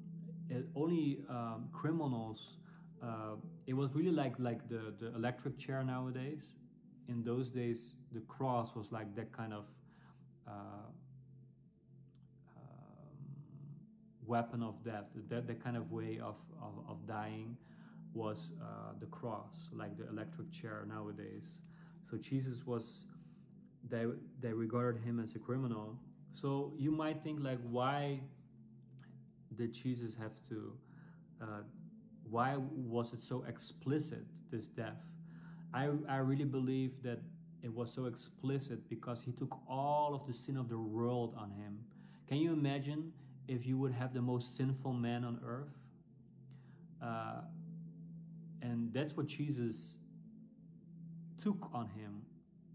[0.75, 2.57] only um, criminals
[3.03, 6.43] uh, it was really like like the the electric chair nowadays.
[7.09, 7.79] In those days,
[8.13, 9.65] the cross was like that kind of
[10.49, 10.51] uh,
[12.57, 13.17] um,
[14.27, 15.05] weapon of death.
[15.29, 17.57] That that kind of way of of, of dying
[18.15, 21.45] was uh, the cross, like the electric chair nowadays.
[22.11, 23.05] So Jesus was
[23.89, 24.07] they
[24.41, 25.99] they regarded him as a criminal.
[26.41, 28.21] So you might think like, why
[29.57, 30.73] did Jesus have to
[31.43, 31.63] uh,
[32.31, 34.97] why was it so explicit, this death?
[35.73, 37.19] I, I really believe that
[37.63, 41.51] it was so explicit because he took all of the sin of the world on
[41.51, 41.79] him.
[42.29, 43.13] Can you imagine
[43.49, 45.69] if you would have the most sinful man on earth?
[47.03, 47.43] Uh,
[48.63, 49.93] and that's what Jesus
[51.43, 52.23] took on him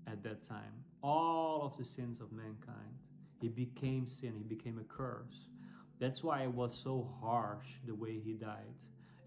[0.07, 0.83] at that time.
[1.03, 2.93] all of the sins of mankind.
[3.41, 5.47] He became sin, he became a curse.
[5.99, 8.73] That's why it was so harsh the way he died.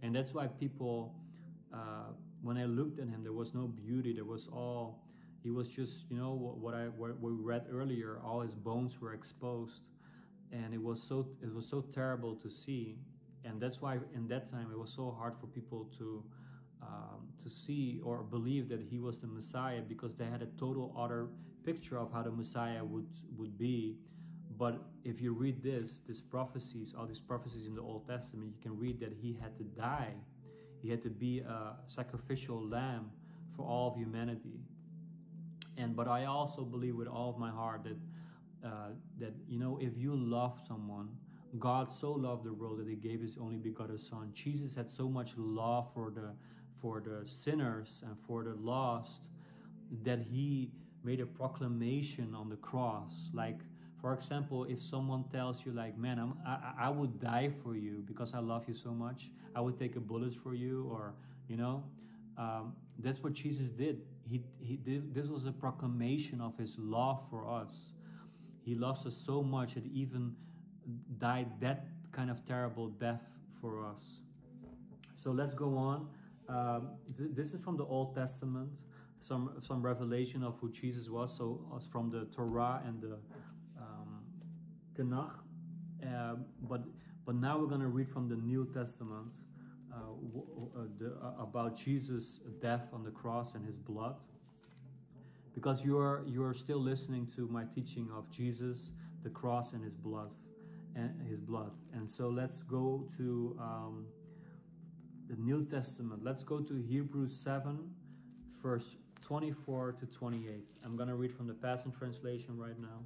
[0.02, 1.14] And that's why people,
[1.72, 2.12] uh,
[2.42, 4.12] when I looked at him, there was no beauty.
[4.12, 5.00] There was all,
[5.42, 8.20] he was just, you know, what, what I what we read earlier.
[8.24, 9.80] All his bones were exposed,
[10.52, 12.98] and it was so it was so terrible to see.
[13.44, 16.22] And that's why in that time it was so hard for people to
[16.82, 20.94] um, to see or believe that he was the Messiah because they had a total
[20.98, 21.28] other
[21.64, 23.06] picture of how the Messiah would
[23.36, 23.96] would be.
[24.56, 28.62] But if you read this, these prophecies, all these prophecies in the Old Testament, you
[28.62, 30.12] can read that he had to die.
[30.80, 33.10] He had to be a sacrificial lamb
[33.56, 34.60] for all of humanity.
[35.76, 37.96] And but I also believe with all of my heart that
[38.64, 41.08] uh, that you know if you love someone,
[41.58, 44.32] God so loved the world that He gave His only begotten Son.
[44.34, 46.30] Jesus had so much love for the
[46.80, 49.28] for the sinners and for the lost
[50.04, 50.70] that He
[51.04, 53.12] made a proclamation on the cross.
[53.32, 53.58] Like
[54.00, 58.02] for example, if someone tells you like, "Man, I'm, I I would die for you
[58.06, 59.30] because I love you so much.
[59.54, 61.14] I would take a bullet for you," or
[61.48, 61.82] you know,
[62.36, 64.02] um, that's what Jesus did.
[64.28, 67.90] He, he did, this was a proclamation of his love for us.
[68.64, 70.34] He loves us so much that even
[71.18, 73.20] died that kind of terrible death
[73.60, 74.02] for us.
[75.22, 76.08] So let's go on.
[76.48, 78.70] Um, th this is from the Old Testament,
[79.26, 81.34] some some revelation of who Jesus was.
[81.36, 83.16] So uh, from the Torah and the
[83.78, 84.22] um,
[84.96, 85.32] Tanakh.
[86.02, 86.36] Uh,
[86.68, 86.82] but
[87.24, 89.26] but now we're to read from the New Testament.
[89.92, 89.96] Uh,
[90.76, 94.16] uh, the, uh, about Jesus' death on the cross and his blood.
[95.54, 98.90] Because you are you are still listening to my teaching of Jesus,
[99.22, 100.30] the cross, and his blood,
[100.96, 101.70] and his blood.
[101.94, 104.06] And so let's go to um,
[105.30, 106.24] the New Testament.
[106.24, 107.78] Let's go to Hebrews seven,
[108.60, 110.68] verse twenty-four to twenty-eight.
[110.84, 113.00] I'm gonna read from the Passion Translation right now.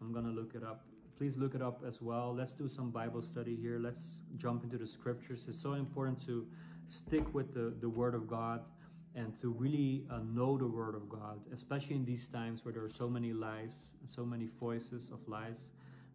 [0.00, 2.34] I'm gonna look it up please look it up as well.
[2.36, 3.78] Let's do some Bible study here.
[3.78, 4.02] Let's
[4.36, 5.46] jump into the scriptures.
[5.48, 6.46] It's so important to
[6.88, 8.60] stick with the, the Word of God
[9.14, 12.84] and to really uh, know the Word of God, especially in these times where there
[12.84, 15.68] are so many lies, so many voices of lies.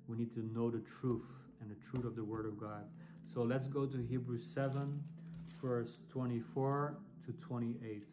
[0.08, 1.26] We need to know the truth
[1.62, 2.84] and the truth of the Word of God.
[3.26, 5.04] So let's go to Hebrews 7,
[5.60, 6.96] verse 24
[7.26, 8.04] to 28.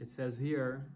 [0.00, 0.86] It says here,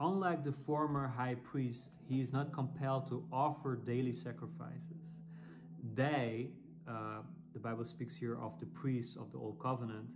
[0.00, 5.18] Unlike the former high priest, he is not compelled to offer daily sacrifices.
[5.94, 6.48] They,
[6.88, 7.18] uh,
[7.52, 10.06] the Bible speaks here of the priests of the Old Covenant,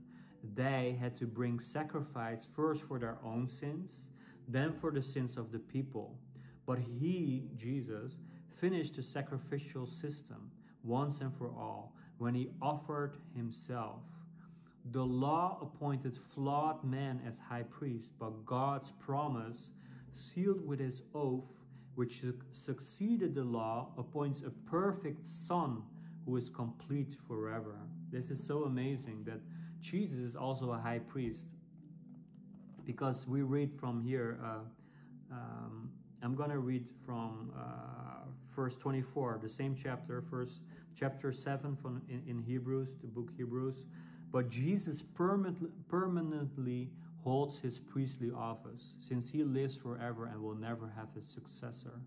[0.54, 4.02] they had to bring sacrifice first for their own sins,
[4.48, 6.18] then for the sins of the people.
[6.66, 8.14] But he, Jesus,
[8.58, 10.50] finished the sacrificial system
[10.82, 14.00] once and for all when he offered himself.
[14.92, 19.70] The law appointed flawed man as high priest, but God's promise,
[20.12, 21.44] sealed with his oath,
[21.94, 22.22] which
[22.52, 25.82] succeeded the law, appoints a perfect son
[26.26, 27.76] who is complete forever.
[28.10, 29.40] This is so amazing that
[29.80, 31.46] Jesus is also a high priest.
[32.84, 34.58] Because we read from here, uh,
[35.32, 35.90] um,
[36.22, 40.60] I'm going to read from uh, verse 24, the same chapter, first
[40.98, 43.84] chapter 7 from in, in Hebrews, the book Hebrews.
[44.34, 46.90] But Jesus permanently
[47.22, 52.00] holds his priestly office, since he lives forever and will never have a successor.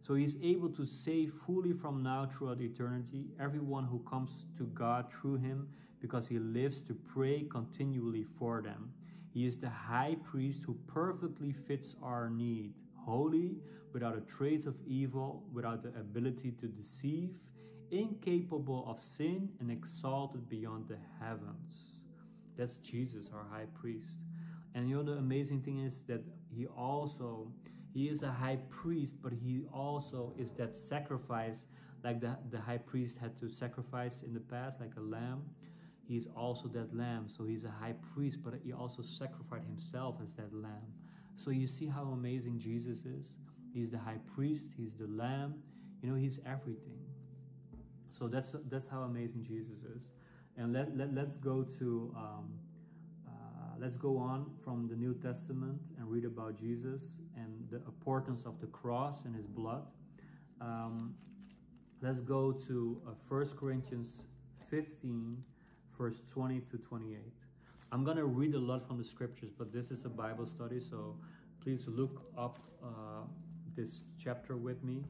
[0.00, 4.66] So he is able to save fully from now throughout eternity everyone who comes to
[4.66, 5.68] God through him,
[6.00, 8.92] because he lives to pray continually for them.
[9.34, 13.56] He is the high priest who perfectly fits our need, holy,
[13.92, 17.30] without a trace of evil, without the ability to deceive,
[17.90, 22.02] incapable of sin and exalted beyond the heavens.
[22.56, 24.16] That's Jesus, our high priest.
[24.74, 26.22] And you know the amazing thing is that
[26.54, 27.50] he also
[27.94, 31.64] he is a high priest, but he also is that sacrifice
[32.04, 35.42] like the, the high priest had to sacrifice in the past, like a lamb.
[36.06, 37.26] He's also that lamb.
[37.28, 40.94] So he's a high priest, but he also sacrificed himself as that lamb.
[41.36, 43.34] So you see how amazing Jesus is?
[43.74, 45.54] He's the high priest, he's the lamb,
[46.02, 46.97] you know, he's everything.
[48.18, 50.12] So that's that's how amazing Jesus is.
[50.58, 52.50] And let, let, let's go to, um,
[53.28, 53.30] uh,
[53.78, 57.02] let's go on from the New Testament and read about Jesus
[57.36, 59.82] and the importance of the cross and his blood.
[60.60, 61.14] Um,
[62.02, 64.08] let's go to uh, 1 Corinthians
[64.68, 65.40] 15,
[65.96, 67.18] verse 20 to 28.
[67.92, 70.80] I'm going to read a lot from the scriptures, but this is a Bible study,
[70.80, 71.14] so
[71.62, 73.22] please look up uh,
[73.76, 75.04] this chapter with me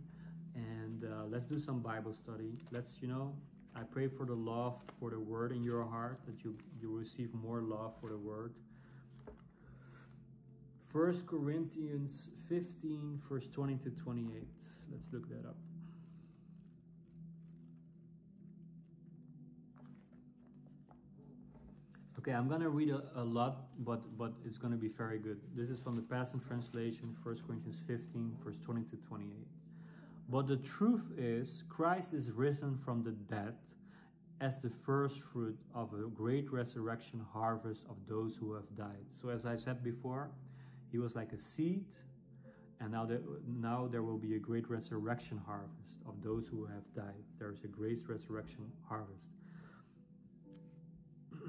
[0.58, 2.58] and uh, let's do some Bible study.
[2.70, 3.32] Let's, you know,
[3.76, 7.32] I pray for the love for the word in your heart, that you, you receive
[7.32, 8.52] more love for the word.
[10.92, 14.42] First Corinthians 15, verse 20 to 28.
[14.90, 15.56] Let's look that up.
[22.18, 25.40] Okay, I'm gonna read a, a, lot, but but it's gonna be very good.
[25.54, 29.46] This is from the Passion Translation, 1 Corinthians 15, verse 20 to 28.
[30.28, 33.54] But the truth is, Christ is risen from the dead
[34.40, 39.06] as the first fruit of a great resurrection harvest of those who have died.
[39.10, 40.30] So as I said before,
[40.92, 41.86] he was like a seed,
[42.80, 46.84] and now there, now there will be a great resurrection harvest of those who have
[46.94, 47.24] died.
[47.38, 49.24] There is a great resurrection harvest.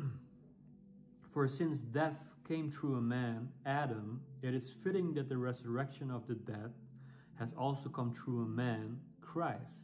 [1.34, 2.18] For since death
[2.48, 6.74] came through a man, Adam, it is fitting that the resurrection of the dead
[7.40, 9.80] has also come through a man, Christ.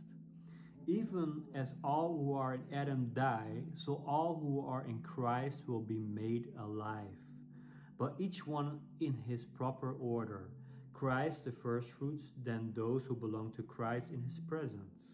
[0.88, 5.80] Even as all who are in Adam die, so all who are in Christ will
[5.80, 7.18] be made alive.
[7.98, 10.50] But each one in his proper order.
[10.94, 15.12] Christ the firstfruits, then those who belong to Christ in his presence.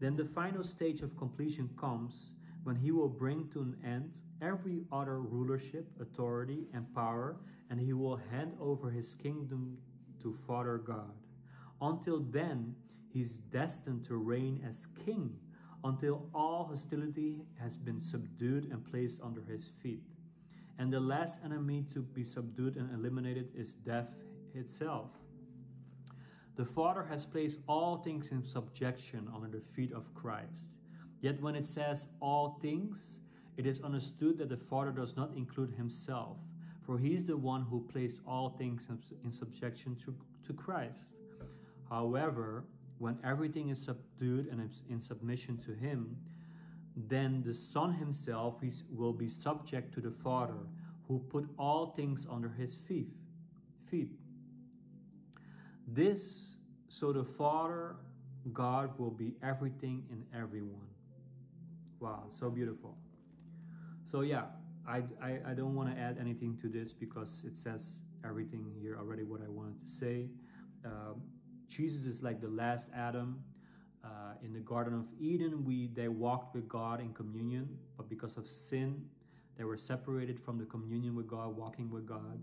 [0.00, 2.30] Then the final stage of completion comes
[2.64, 7.36] when he will bring to an end every other rulership, authority, and power,
[7.70, 9.78] and he will hand over his kingdom
[10.22, 11.12] to Father God.
[11.80, 12.74] Until then,
[13.12, 15.36] he's destined to reign as king
[15.84, 20.02] until all hostility has been subdued and placed under his feet.
[20.78, 24.08] And the last enemy to be subdued and eliminated is death
[24.54, 25.10] itself.
[26.56, 30.70] The Father has placed all things in subjection under the feet of Christ.
[31.20, 33.18] Yet when it says all things,
[33.56, 36.36] it is understood that the Father does not include himself,
[36.84, 38.88] for he is the one who placed all things
[39.24, 40.14] in subjection to,
[40.46, 41.04] to Christ.
[41.88, 42.64] However,
[42.98, 46.16] when everything is subdued and is in submission to him,
[46.96, 48.54] then the Son himself
[48.90, 50.54] will be subject to the Father,
[51.08, 53.08] who put all things under his feet.
[53.90, 54.10] feet.
[55.88, 56.56] This,
[56.88, 57.96] so the Father,
[58.52, 60.86] God, will be everything in everyone.
[62.00, 62.96] Wow, so beautiful.
[64.04, 64.44] So yeah,
[64.86, 68.96] I, I, I don't want to add anything to this because it says everything here
[68.98, 70.26] already what I wanted to say.
[70.84, 71.22] Um,
[71.74, 73.42] Jesus is like the last Adam.
[74.04, 78.36] Uh, in the Garden of Eden, we they walked with God in communion, but because
[78.36, 79.02] of sin,
[79.56, 82.38] they were separated from the communion with God, walking with God.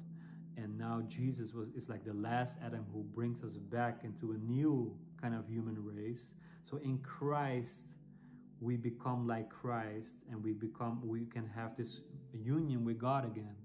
[0.58, 4.38] And now Jesus was is like the last Adam who brings us back into a
[4.38, 6.28] new kind of human race.
[6.70, 7.82] So in Christ,
[8.60, 12.02] we become like Christ and we become we can have this
[12.34, 13.56] union with God again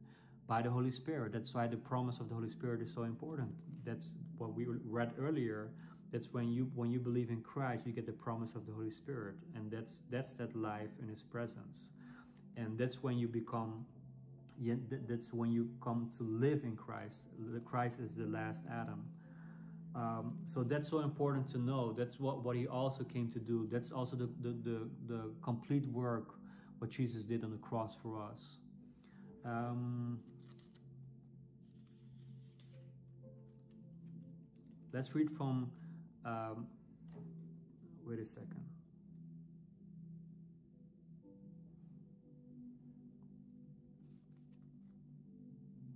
[0.47, 1.33] by the Holy Spirit.
[1.33, 3.49] That's why the promise of the Holy Spirit is so important.
[3.85, 4.07] That's
[4.39, 5.70] what we read earlier.
[6.12, 8.91] That's when you when you believe in Christ, you get the promise of the Holy
[8.91, 11.91] Spirit, and that's that's that life in His presence,
[12.57, 13.84] and that's when you become.
[14.59, 14.74] Yeah,
[15.07, 17.18] that's when you come to live in Christ.
[17.66, 19.05] Christ is the last Adam
[19.97, 21.93] um, so that's so important to know.
[21.93, 23.66] That's what, what he also came to do.
[23.72, 26.34] That's also the, the, the, the complete work
[26.78, 28.41] what Jesus did on the cross for us.
[29.47, 30.20] Um,
[34.97, 35.70] let's read from,
[36.24, 36.66] um,
[38.07, 38.64] wait a second.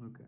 [0.04, 0.24] Okay.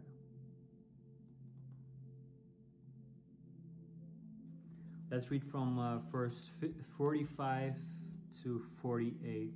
[5.11, 6.49] Let's read from uh, verse
[6.97, 7.75] 45
[8.43, 9.53] to 48.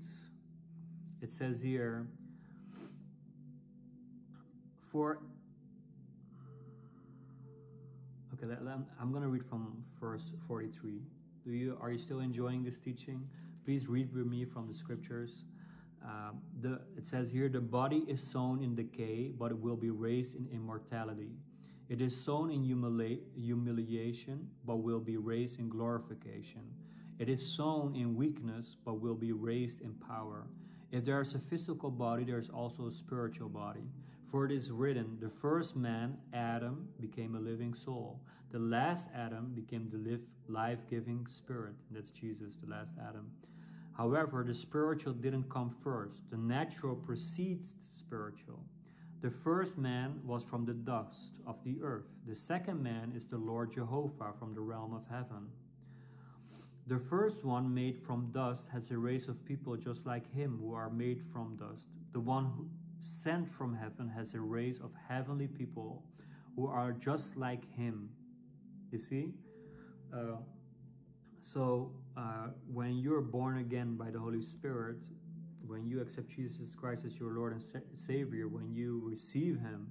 [1.23, 2.07] It says here,
[4.93, 5.21] for
[8.43, 8.55] okay,
[9.01, 11.01] I'm going to read from verse 43.
[11.45, 13.29] Do you are you still enjoying this teaching?
[13.65, 15.45] Please read with me from the scriptures.
[16.05, 16.31] Uh,
[16.61, 20.37] the, it says here, the body is sown in decay, but it will be raised
[20.37, 21.33] in immortality.
[21.89, 26.63] It is sown in humili humiliation, but will be raised in glorification.
[27.19, 30.47] It is sown in weakness, but will be raised in power.
[30.93, 33.89] If there is a physical body, there is also a spiritual body.
[34.31, 38.21] For it is written, the first man, Adam, became a living soul.
[38.51, 40.21] The last Adam became the
[40.53, 41.75] life giving spirit.
[41.91, 43.31] That's Jesus, the last Adam.
[43.97, 46.21] However, the spiritual didn't come first.
[46.31, 48.61] The natural precedes the spiritual.
[49.23, 52.05] The first man was from the dust of the earth.
[52.29, 55.49] The second man is the Lord Jehovah from the realm of heaven.
[56.87, 60.75] The first one made from dust has a race of people just like him who
[60.75, 61.87] are made from dust.
[62.13, 62.69] The one who
[63.07, 66.03] sent from heaven has a race of heavenly people
[66.57, 68.11] who are just like him.
[68.91, 69.33] You see?
[70.13, 70.37] Uh,
[71.43, 74.99] So uh, when you're born again by the Holy Spirit,
[75.67, 79.87] when you accept Jesus Christ as your Lord and Sa- Savior, when you receive Him,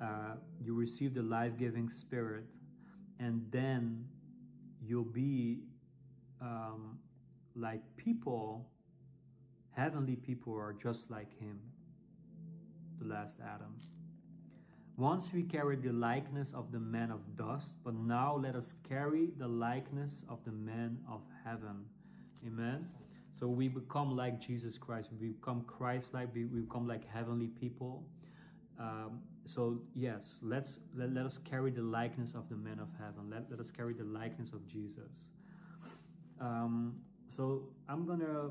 [0.00, 2.44] uh, you receive the life-giving Spirit,
[3.18, 4.04] and then
[4.86, 5.60] you'll be
[6.40, 6.98] um,
[7.56, 8.66] like people,
[9.72, 11.58] heavenly people are just like Him,
[13.00, 13.74] the last Adam.
[14.96, 19.30] Once we carried the likeness of the man of dust, but now let us carry
[19.38, 21.84] the likeness of the man of heaven.
[22.46, 22.86] Amen.
[23.38, 25.08] So we become like Jesus Christ.
[25.20, 26.28] We become Christ-like.
[26.32, 28.04] We, become like heavenly people.
[28.78, 33.30] Um, so yes, let's let, let us carry the likeness of the man of heaven.
[33.30, 35.10] Let, let us carry the likeness of Jesus.
[36.40, 36.94] Um,
[37.36, 38.50] so I'm gonna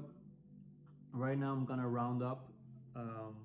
[1.14, 1.54] right now.
[1.54, 2.50] I'm gonna round up.
[2.96, 3.36] Um,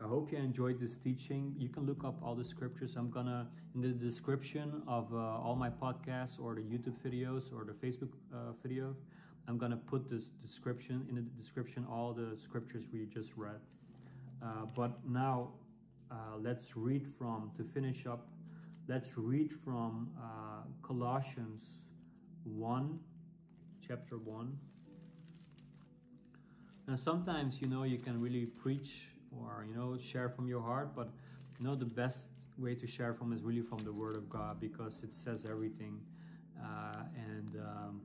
[0.00, 1.54] I hope you enjoyed this teaching.
[1.58, 2.94] You can look up all the scriptures.
[2.96, 7.64] I'm gonna in the description of uh, all my podcasts or the YouTube videos or
[7.64, 8.94] the Facebook uh, video.
[9.48, 13.58] I'm gonna put this description in the description all the scriptures we just read.
[14.40, 15.48] Uh, but now
[16.12, 18.28] uh, let's read from to finish up.
[18.86, 21.64] Let's read from uh, Colossians
[22.44, 23.00] one,
[23.86, 24.56] chapter one.
[26.86, 30.90] And sometimes you know you can really preach or you know share from your heart
[30.94, 31.08] but
[31.58, 32.26] you know the best
[32.56, 36.00] way to share from is really from the word of god because it says everything
[36.60, 38.00] uh, and um,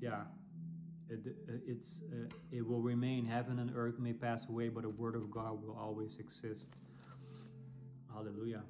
[0.00, 0.22] yeah
[1.12, 1.36] it,
[1.66, 3.26] it's uh, it will remain.
[3.26, 6.68] Heaven and earth may pass away but the word of god will always exist.
[8.12, 8.62] Hallelujah.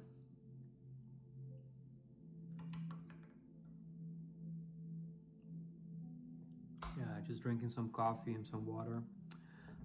[6.97, 9.01] Yeah just drinking some coffee and some water.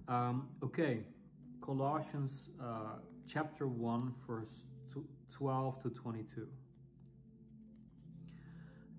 [0.07, 0.99] Um, okay
[1.61, 2.97] Colossians uh,
[3.31, 4.63] chapter 1, verse
[5.31, 6.47] 12 to 22.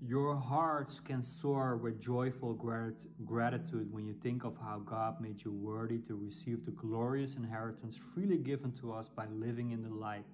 [0.02, 2.94] Your hearts can soar with joyful grat
[3.26, 7.96] gratitude when you think of how God made you worthy to receive the glorious inheritance
[8.14, 10.24] freely given to us by living in the light.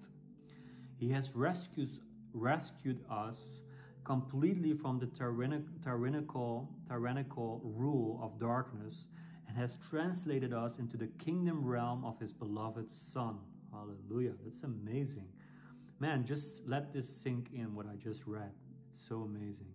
[0.98, 1.90] He has rescued,
[2.32, 3.38] rescued us
[4.04, 9.06] completely from the tyrannical, tyrannical rule of darkness
[9.56, 13.38] and has translated us into the kingdom realm of his beloved Son.
[13.72, 14.32] Hallelujah.
[14.44, 15.28] That's amazing.
[15.98, 18.52] Man, just let this sink in what I just read.
[18.90, 19.72] It's so amazing.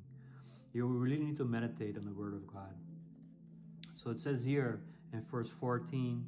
[0.73, 2.73] You really need to meditate on the Word of God.
[3.93, 4.82] So it says here
[5.13, 6.25] in verse 14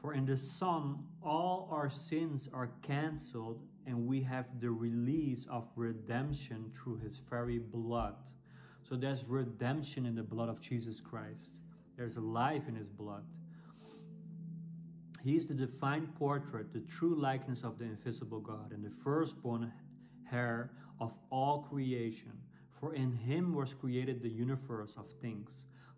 [0.00, 5.64] For in the Son all our sins are cancelled, and we have the release of
[5.74, 8.14] redemption through his very blood.
[8.86, 11.50] So there's redemption in the blood of Jesus Christ.
[12.00, 13.24] There's a life in his blood.
[15.22, 19.70] He is the divine portrait, the true likeness of the invisible God, and the firstborn
[20.32, 22.32] heir of all creation.
[22.80, 25.50] For in him was created the universe of things,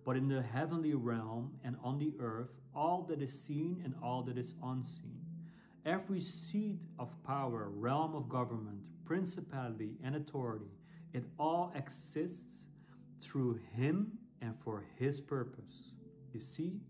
[0.05, 4.25] but in the heavenly realm and on the earth, all that is seen and all
[4.25, 5.21] that is unseen.
[5.87, 10.73] Every seat of power, realm of government, principality, and authority,
[11.13, 12.65] it all exists
[13.21, 15.92] through him and for his purpose.
[16.33, 16.81] You see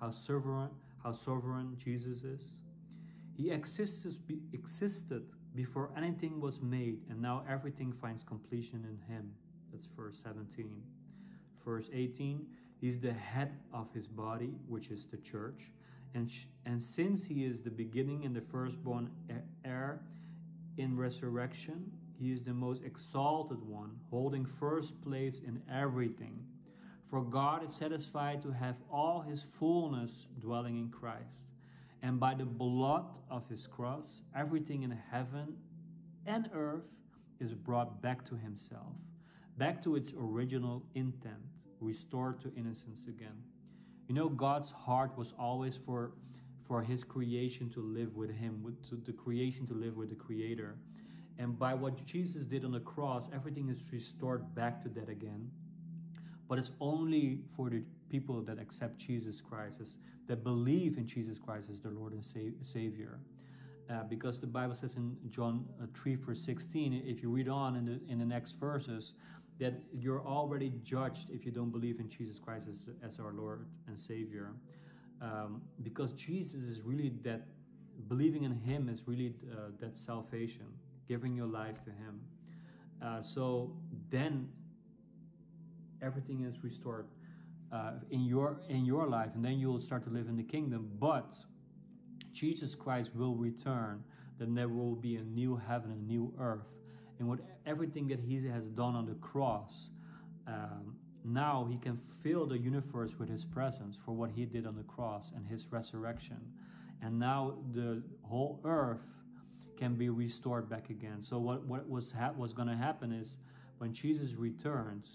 [0.00, 0.70] how sovereign,
[1.02, 2.42] how sovereign Jesus is?
[3.36, 4.16] He existed,
[4.52, 5.24] existed
[5.54, 9.32] before anything was made, and now everything finds completion in him.
[9.72, 10.82] That's verse 17.
[11.64, 12.46] Verse 18,
[12.80, 15.70] he's the head of his body, which is the church.
[16.14, 16.30] And,
[16.66, 19.10] and since he is the beginning and the firstborn
[19.64, 20.00] heir
[20.76, 26.44] in resurrection, he is the most exalted one, holding first place in everything.
[27.10, 31.42] For God is satisfied to have all his fullness dwelling in Christ.
[32.02, 35.56] And by the blood of his cross, everything in heaven
[36.26, 36.84] and earth
[37.40, 38.94] is brought back to himself,
[39.58, 41.34] back to its original intent,
[41.80, 43.42] restored to innocence again.
[44.06, 46.12] You know, God's heart was always for,
[46.66, 50.16] for his creation to live with him, with, to the creation to live with the
[50.16, 50.76] Creator.
[51.38, 55.50] And by what Jesus did on the cross, everything is restored back to that again
[56.50, 57.80] but it's only for the
[58.10, 62.24] people that accept Jesus Christ, as, that believe in Jesus Christ as their Lord and
[62.24, 63.20] sa- Savior.
[63.88, 67.76] Uh, because the Bible says in John uh, 3, verse 16, if you read on
[67.76, 69.12] in the, in the next verses,
[69.60, 73.64] that you're already judged if you don't believe in Jesus Christ as, as our Lord
[73.86, 74.50] and Savior.
[75.22, 77.42] Um, because Jesus is really that,
[78.08, 80.66] believing in Him is really uh, that salvation,
[81.06, 82.20] giving your life to Him.
[83.00, 83.70] Uh, so
[84.10, 84.48] then
[86.02, 87.06] everything is restored
[87.72, 90.90] uh, in your in your life, and then you'll start to live in the kingdom.
[90.98, 91.34] But
[92.32, 94.04] Jesus Christ will return.
[94.38, 96.66] Then there will be a new heaven, a new earth,
[97.18, 99.70] and with everything that He has done on the cross,
[100.46, 104.76] um, now he can fill the universe with his presence for what he did on
[104.76, 106.38] the cross and his resurrection.
[107.02, 109.00] And now the whole earth
[109.78, 111.22] can be restored back again.
[111.22, 113.36] So what, what was ha- what's going to happen is
[113.78, 115.06] when Jesus returns,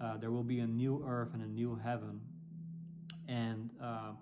[0.00, 2.20] uh, there will be a new earth and a new heaven,
[3.28, 4.12] and uh,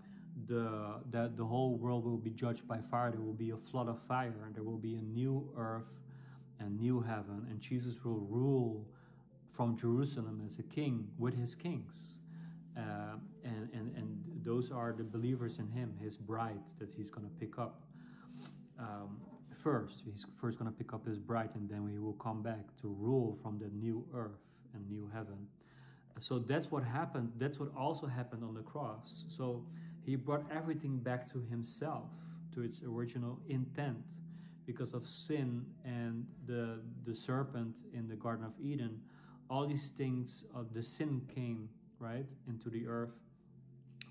[0.48, 3.10] the, the the whole world will be judged by fire.
[3.10, 5.84] There will be a flood of fire, and there will be a new earth
[6.60, 8.86] and new heaven, and Jesus will rule
[9.56, 12.16] from Jerusalem as a king with his kings.
[12.76, 17.26] Uh, and, and, and those are the believers in him, his bride that he's going
[17.26, 17.80] to pick up.
[18.78, 19.18] Um,
[19.62, 22.64] first, he's first going to pick up his bride, and then he will come back
[22.82, 25.46] to rule from the new earth and new heaven.
[26.18, 27.32] So that's what happened.
[27.38, 29.24] That's what also happened on the cross.
[29.36, 29.62] So
[30.04, 32.04] he brought everything back to himself,
[32.54, 33.98] to its original intent.
[34.66, 39.00] Because of sin and the, the serpent in the Garden of Eden,
[39.48, 43.10] all these things of the sin came right into the earth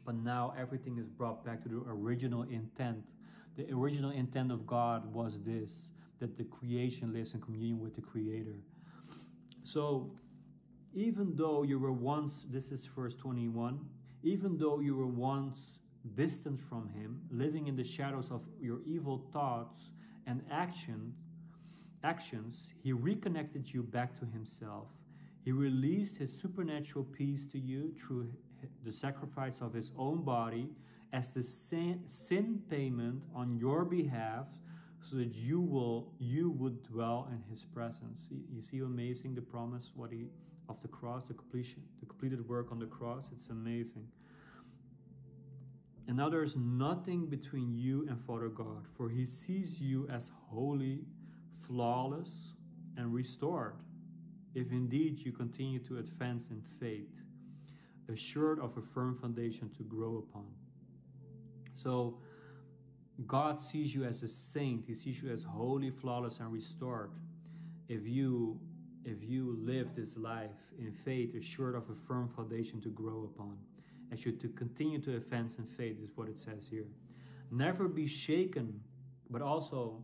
[0.05, 3.03] but now everything is brought back to the original intent
[3.57, 5.89] the original intent of god was this
[6.19, 8.55] that the creation lives in communion with the creator
[9.63, 10.09] so
[10.95, 13.79] even though you were once this is verse 21
[14.23, 15.79] even though you were once
[16.15, 19.91] distant from him living in the shadows of your evil thoughts
[20.27, 21.13] and action
[22.05, 24.87] actions he reconnected you back to himself.
[25.43, 28.27] He released his supernatural peace to you through
[28.83, 30.69] the sacrifice of his own body
[31.13, 34.45] as the sin, sin payment on your behalf
[35.01, 38.27] so that you will you would dwell in his presence.
[38.31, 40.25] You see amazing the promise what he
[40.69, 44.07] of the cross the completion the completed work on the cross it's amazing
[46.07, 50.31] and now there is nothing between you and father god for he sees you as
[50.49, 50.99] holy
[51.67, 52.29] flawless
[52.97, 53.75] and restored
[54.55, 57.11] if indeed you continue to advance in faith,
[58.11, 60.45] assured of a firm foundation to grow upon.
[61.73, 62.17] So,
[63.27, 64.85] God sees you as a saint.
[64.87, 67.11] He sees you as holy, flawless, and restored.
[67.87, 68.59] If you
[69.05, 70.49] if you live this life
[70.79, 73.57] in faith, assured of a firm foundation to grow upon,
[74.11, 76.87] as you to continue to advance in faith, is what it says here.
[77.51, 78.79] Never be shaken,
[79.29, 80.03] but also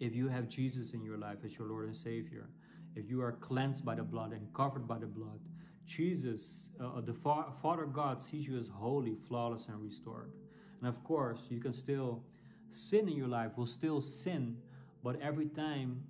[0.00, 2.48] if you have Jesus in your life as your Lord and Savior,
[2.96, 5.38] if you are cleansed by the blood and covered by the blood,
[5.86, 10.32] Jesus, uh, the Fa- Father God, sees you as holy, flawless, and restored.
[10.80, 12.22] And of course, you can still
[12.70, 14.56] sin in your life, will still sin,
[15.04, 16.02] but every time,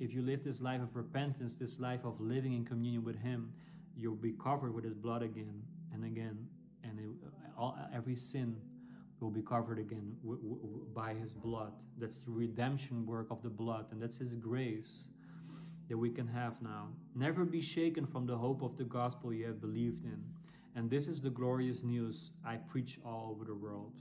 [0.00, 3.52] if you live this life of repentance, this life of living in communion with Him,
[3.96, 6.46] you'll be covered with His blood again and again,
[6.84, 7.06] and it,
[7.58, 8.56] all, every sin
[9.20, 11.72] will be covered again w- w- by His blood.
[11.98, 15.02] That's the redemption work of the blood, and that's His grace
[15.88, 16.88] that we can have now.
[17.14, 20.22] Never be shaken from the hope of the gospel you have believed in.
[20.76, 23.92] And this is the glorious news I preach all over the world.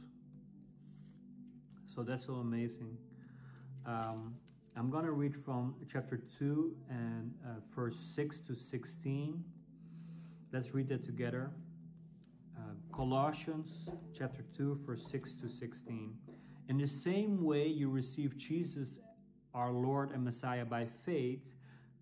[1.95, 2.97] So that's so amazing.
[3.85, 4.35] Um,
[4.77, 9.43] I'm going to read from chapter 2 and uh, verse 6 to 16.
[10.53, 11.49] Let's read that together.
[12.55, 12.61] Uh,
[12.95, 16.13] Colossians chapter 2, verse 6 to 16.
[16.69, 18.99] In the same way you received Jesus,
[19.53, 21.41] our Lord and Messiah, by faith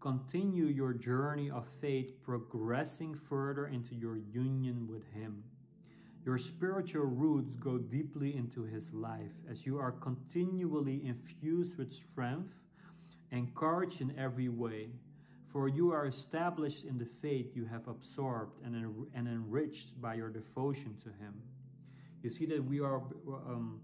[0.06, 5.44] Continue your journey of faith, progressing further into your union with Him.
[6.24, 12.54] Your spiritual roots go deeply into His life as you are continually infused with strength
[13.32, 14.90] and courage in every way.
[15.52, 20.16] For you are established in the faith you have absorbed and, en- and enriched by
[20.16, 21.34] your devotion to Him.
[22.24, 23.80] You see that we are um,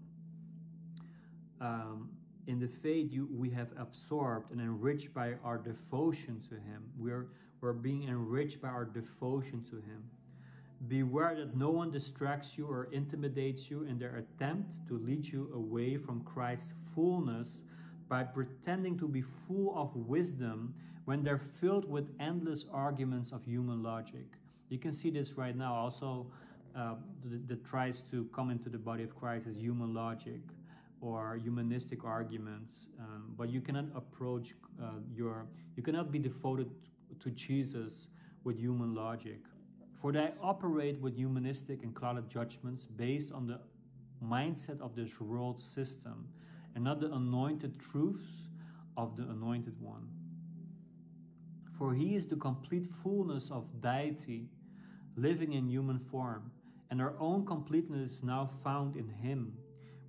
[1.60, 2.10] um,
[2.46, 6.82] in the faith you, we have absorbed and enriched by our devotion to Him.
[6.98, 7.28] We're,
[7.60, 10.02] we're being enriched by our devotion to Him.
[10.88, 15.50] Beware that no one distracts you or intimidates you in their attempt to lead you
[15.54, 17.58] away from Christ's fullness
[18.12, 20.74] by pretending to be full of wisdom
[21.06, 24.26] when they're filled with endless arguments of human logic.
[24.68, 26.26] You can see this right now also
[26.76, 30.42] uh, that, that tries to come into the body of Christ as human logic
[31.00, 34.52] or humanistic arguments, um, but you cannot approach
[34.82, 35.46] uh, your,
[35.76, 36.70] you cannot be devoted
[37.18, 38.08] to Jesus
[38.44, 39.38] with human logic.
[40.02, 43.58] For they operate with humanistic and clouded judgments based on the
[44.22, 46.28] mindset of this world system
[46.74, 48.48] and not the anointed truths
[48.96, 50.08] of the anointed one.
[51.78, 54.48] For he is the complete fullness of deity
[55.16, 56.50] living in human form,
[56.90, 59.52] and our own completeness is now found in him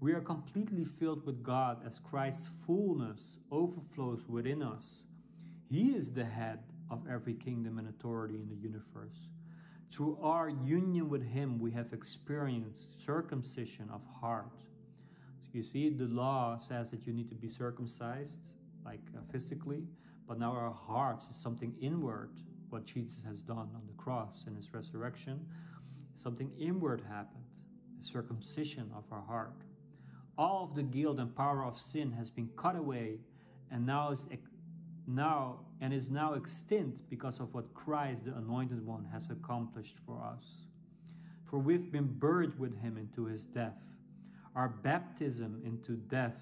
[0.03, 4.99] we are completely filled with God as Christ's fullness overflows within us.
[5.69, 6.59] He is the head
[6.91, 9.15] of every kingdom and authority in the universe.
[9.93, 14.62] Through our union with Him, we have experienced circumcision of heart.
[15.53, 18.49] You see, the law says that you need to be circumcised,
[18.83, 19.83] like uh, physically,
[20.27, 22.31] but now our hearts is something inward,
[22.71, 25.45] what Jesus has done on the cross and His resurrection.
[26.15, 27.43] Something inward happened,
[27.99, 29.53] the circumcision of our heart.
[30.37, 33.19] All of the guilt and power of sin has been cut away
[33.71, 34.27] and now is
[35.05, 40.19] now and is now extinct because of what Christ the anointed one has accomplished for
[40.23, 40.45] us.
[41.49, 43.77] For we've been buried with him into his death.
[44.55, 46.35] Our baptism into death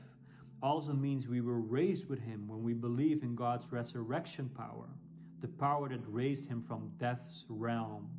[0.61, 4.87] also means we were raised with him when we believe in God's resurrection power,
[5.41, 8.09] the power that raised him from death's realm.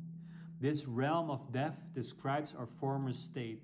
[0.59, 3.61] This realm of death describes our former state,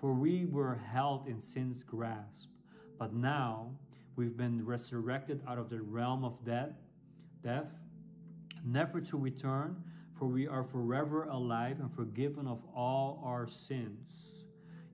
[0.00, 2.48] for we were held in sin's grasp.
[2.98, 3.70] But now
[4.16, 6.72] we've been resurrected out of the realm of death,
[7.42, 7.68] death,
[8.64, 9.82] never to return,
[10.18, 14.29] for we are forever alive and forgiven of all our sins.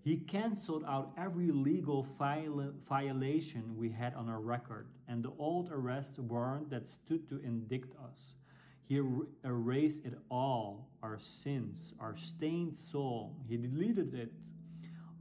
[0.06, 6.20] He canceled out every legal violation we had on our record and the old arrest
[6.20, 8.36] warrant that stood to indict us.
[8.84, 13.34] He er erased it all, our sins, our stained soul.
[13.48, 14.30] He deleted it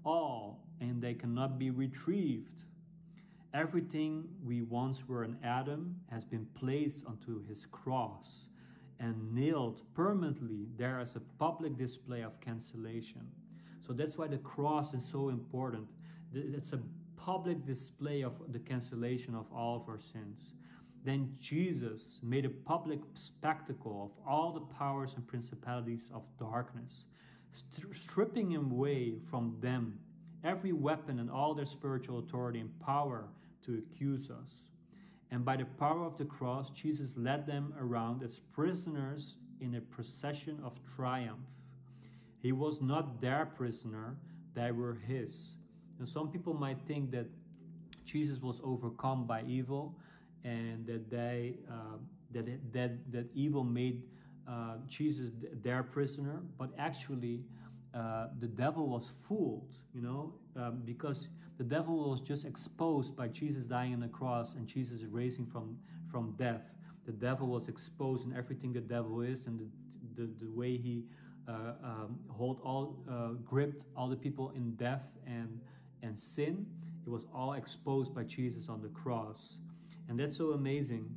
[0.05, 2.61] all, and they cannot be retrieved.
[3.55, 8.45] Everything we once were in Adam has been placed onto his cross
[8.99, 13.25] and nailed permanently there as a public display of cancellation.
[13.86, 15.88] So that's why the cross is so important.
[16.33, 16.79] It's a
[17.15, 20.41] public display of the cancellation of all of our sins.
[21.03, 27.03] Then Jesus made a public spectacle of all the powers and principalities of darkness,
[27.93, 29.99] stripping him away from them
[30.43, 33.25] every weapon and all their spiritual authority and power
[33.65, 34.63] to accuse us.
[35.31, 39.81] And by the power of the cross, Jesus led them around as prisoners in a
[39.81, 41.39] procession of triumph.
[42.46, 44.16] He was not their prisoner,
[44.54, 45.34] they were his.
[45.98, 47.26] And some people might think that
[48.06, 49.96] Jesus was overcome by evil,
[50.43, 51.98] and that they uh,
[52.34, 54.04] that that that evil made
[54.48, 55.32] uh, Jesus
[55.64, 57.39] their prisoner, but actually
[57.96, 63.28] uh, the devil was fooled, you know, um, because the devil was just exposed by
[63.28, 65.80] Jesus dying on the cross and Jesus raising from
[66.12, 66.62] from death.
[67.08, 69.66] The devil was exposed in everything the devil is and the
[70.16, 71.06] the, the way he
[71.48, 75.60] um, hold all uh, gripped all the people in death and
[76.02, 76.66] and sin.
[77.06, 79.58] It was all exposed by Jesus on the cross.
[80.10, 81.10] And that's so amazing.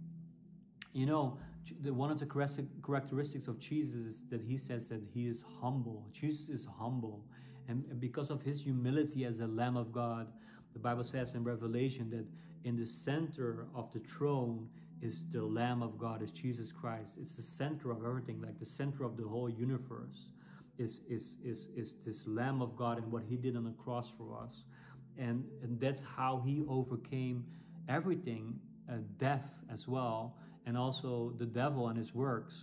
[0.93, 1.39] You know,
[1.83, 6.07] one of the characteristics of Jesus is that he says that he is humble.
[6.13, 7.25] Jesus is humble.
[7.69, 10.27] And because of his humility as a Lamb of God,
[10.73, 12.25] the Bible says in Revelation that
[12.69, 14.69] in the center of the throne
[15.03, 17.13] is the Lamb of God, is Jesus Christ.
[17.21, 20.27] It's the center of everything, like the center of the whole universe
[20.79, 24.11] is, is, is, is this Lamb of God and what he did on the cross
[24.17, 24.63] for us.
[25.19, 27.45] And, and that's how he overcame
[27.89, 30.37] everything uh, death as well,
[30.67, 32.55] and also the devil and his works.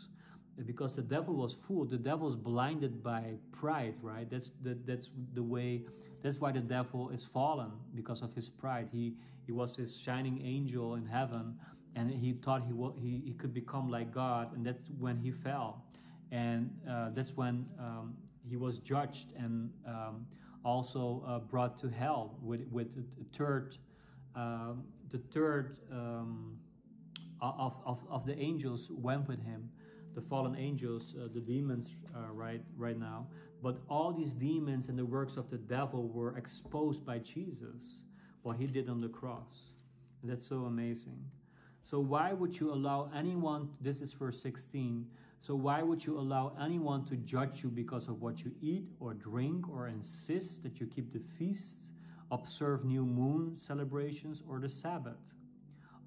[0.66, 4.30] Because the devil was fooled, the devil is blinded by pride, right?
[4.30, 5.82] That's the, that's the way.
[6.24, 8.88] That's why the devil is fallen because of his pride.
[8.92, 9.16] He
[9.46, 11.60] he was this shining angel in heaven,
[11.96, 15.84] and he thought he he, he could become like God, and that's when he fell,
[16.32, 18.16] and uh, that's when um,
[18.48, 20.26] he was judged and um,
[20.64, 23.78] also uh, brought to hell with with the third
[24.36, 26.58] um, the third um,
[27.42, 29.70] of, of, of the angels went with him,
[30.14, 33.28] the fallen angels, uh, the demons, uh, right right now.
[33.62, 38.02] But all these demons and the works of the devil were exposed by Jesus,
[38.44, 39.72] what he did on the cross.
[40.22, 41.24] And that's so amazing.
[41.90, 43.70] So why would you allow anyone?
[43.80, 45.06] This is verse 16.
[45.42, 49.14] So why would you allow anyone to judge you because of what you eat or
[49.14, 51.92] drink, or insist that you keep the feasts?
[52.32, 55.14] observe new moon celebrations, or the Sabbath.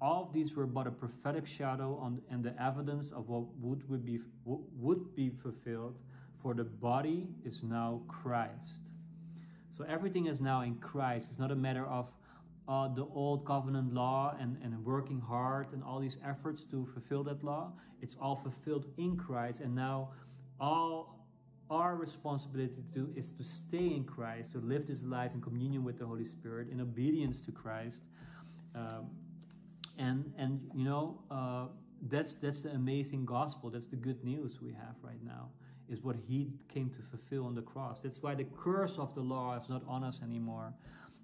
[0.01, 3.87] All of these were but a prophetic shadow on, and the evidence of what would,
[3.89, 5.95] would, be, would be fulfilled,
[6.41, 8.79] for the body is now Christ.
[9.77, 11.27] So everything is now in Christ.
[11.29, 12.07] It's not a matter of
[12.69, 17.23] uh, the old covenant law and, and working hard and all these efforts to fulfill
[17.23, 17.71] that law.
[18.01, 20.09] It's all fulfilled in Christ, and now
[20.59, 21.25] all
[21.71, 25.83] our responsibility to do is to stay in Christ, to live this life in communion
[25.83, 28.03] with the Holy Spirit, in obedience to Christ.
[28.75, 29.09] Um,
[29.97, 31.65] and and you know uh,
[32.09, 33.69] that's that's the amazing gospel.
[33.71, 35.49] That's the good news we have right now.
[35.89, 37.97] Is what He came to fulfill on the cross.
[38.03, 40.71] That's why the curse of the law is not on us anymore.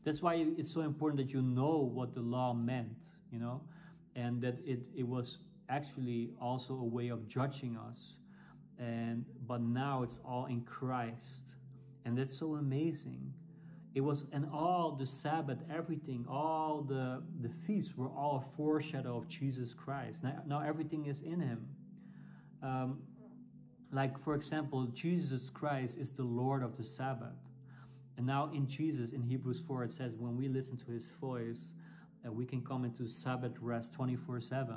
[0.05, 2.95] That's why it's so important that you know what the law meant.
[3.31, 3.61] You know,
[4.15, 5.39] and that it it was
[5.69, 8.13] actually also a way of judging us.
[8.79, 11.41] And but now it's all in Christ.
[12.05, 13.33] And that's so amazing.
[13.95, 19.17] It was and all the Sabbath, everything, all the the feasts were all a foreshadow
[19.17, 20.23] of Jesus Christ.
[20.23, 21.65] Now, now everything is in him.
[22.61, 22.99] Um,
[23.91, 27.33] like for example, Jesus Christ is the Lord of the Sabbath.
[28.17, 31.73] And now in Jesus, in Hebrews 4, it says, when we listen to his voice,
[32.25, 34.75] uh, we can come into Sabbath rest 24 7.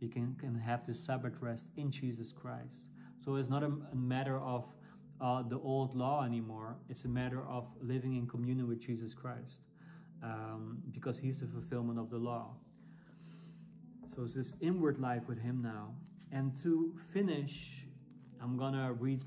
[0.00, 2.88] We can, can have the Sabbath rest in Jesus Christ.
[3.24, 4.64] So it's not a, a matter of
[5.20, 6.76] uh, the old law anymore.
[6.88, 9.60] It's a matter of living in communion with Jesus Christ
[10.22, 12.54] um, because he's the fulfillment of the law.
[14.14, 15.94] So it's this inward life with him now.
[16.32, 17.84] And to finish,
[18.40, 19.22] I'm to read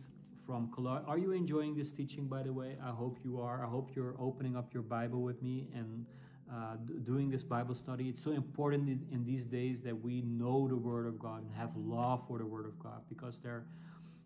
[0.51, 1.07] from Colossians.
[1.07, 2.75] Are you enjoying this teaching, by the way?
[2.83, 3.63] I hope you are.
[3.63, 6.05] I hope you're opening up your Bible with me and
[6.53, 6.75] uh,
[7.05, 8.09] doing this Bible study.
[8.09, 11.53] It's so important in, in, these days that we know the Word of God and
[11.55, 13.63] have love for the Word of God because they're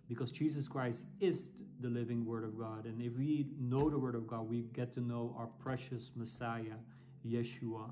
[0.09, 1.49] because Jesus Christ is
[1.82, 2.86] the living Word of God.
[2.86, 6.80] And if we know the Word of God, we get to know our precious Messiah,
[7.23, 7.91] Yeshua.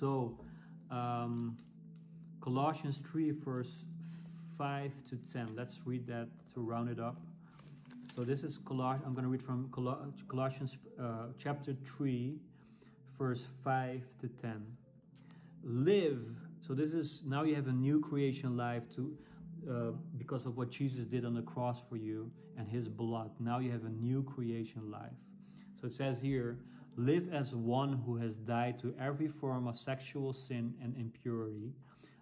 [0.00, 0.36] So,
[0.90, 1.56] um,
[2.40, 3.84] Colossians 3, verse
[4.60, 5.54] 5 to 10.
[5.56, 7.16] Let's read that to round it up.
[8.14, 9.04] So this is Colossians.
[9.06, 9.70] I'm going to read from
[10.28, 12.34] Colossians uh, chapter 3,
[13.18, 14.62] verse 5 to 10.
[15.64, 16.18] Live.
[16.60, 19.16] So this is now you have a new creation life to
[19.66, 19.74] uh,
[20.18, 23.30] because of what Jesus did on the cross for you and his blood.
[23.38, 25.08] Now you have a new creation life.
[25.80, 26.58] So it says here,
[26.98, 31.72] live as one who has died to every form of sexual sin and impurity.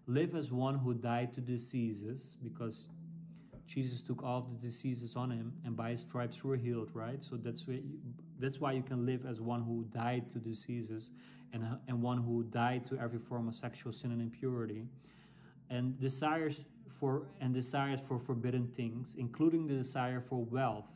[0.08, 2.86] Live as one who died to diseases because
[3.66, 7.22] Jesus took all the diseases on him, and by his stripes were healed, right?
[7.22, 8.00] So that's why you,
[8.40, 11.10] that's why you can live as one who died to diseases,
[11.52, 14.86] and and one who died to every form of sexual sin and impurity,
[15.68, 16.64] and desires
[16.98, 20.88] for and desires for forbidden things, including the desire for wealth,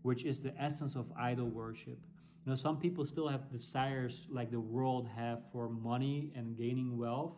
[0.00, 1.98] which is the essence of idol worship.
[2.46, 6.96] You know, some people still have desires like the world have for money and gaining
[6.96, 7.34] wealth,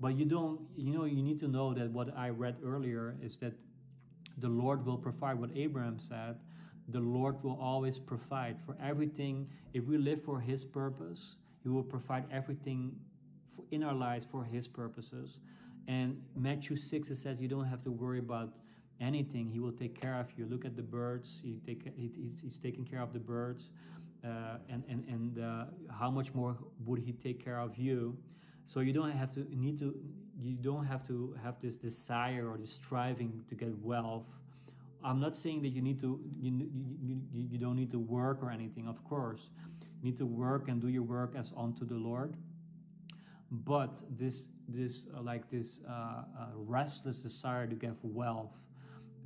[0.00, 0.60] but you don't.
[0.76, 3.52] You know, you need to know that what I read earlier is that
[4.38, 5.38] the Lord will provide.
[5.38, 6.36] What Abraham said,
[6.88, 9.48] the Lord will always provide for everything.
[9.74, 12.94] If we live for His purpose, He will provide everything
[13.70, 15.38] in our lives for His purposes.
[15.88, 18.50] And Matthew 6, it says you don't have to worry about
[19.00, 19.50] anything.
[19.50, 20.46] He will take care of you.
[20.46, 21.28] Look at the birds.
[21.42, 22.10] He take, he,
[22.42, 23.64] he's taking care of the birds.
[24.24, 25.64] Uh, and and, and uh,
[25.98, 28.16] how much more would He take care of you?
[28.68, 29.94] So you don't have to need to
[30.40, 34.26] you don't have to have this desire or this striving to get wealth.
[35.02, 36.68] I'm not saying that you need to you,
[37.02, 38.86] you, you don't need to work or anything.
[38.86, 39.40] Of course,
[39.80, 42.34] you need to work and do your work as unto the Lord.
[43.50, 48.52] But this this uh, like this uh, uh, restless desire to get wealth,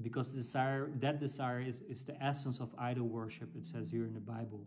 [0.02, 3.48] because desire that desire is is the essence of idol worship.
[3.56, 4.60] It says here in the Bible.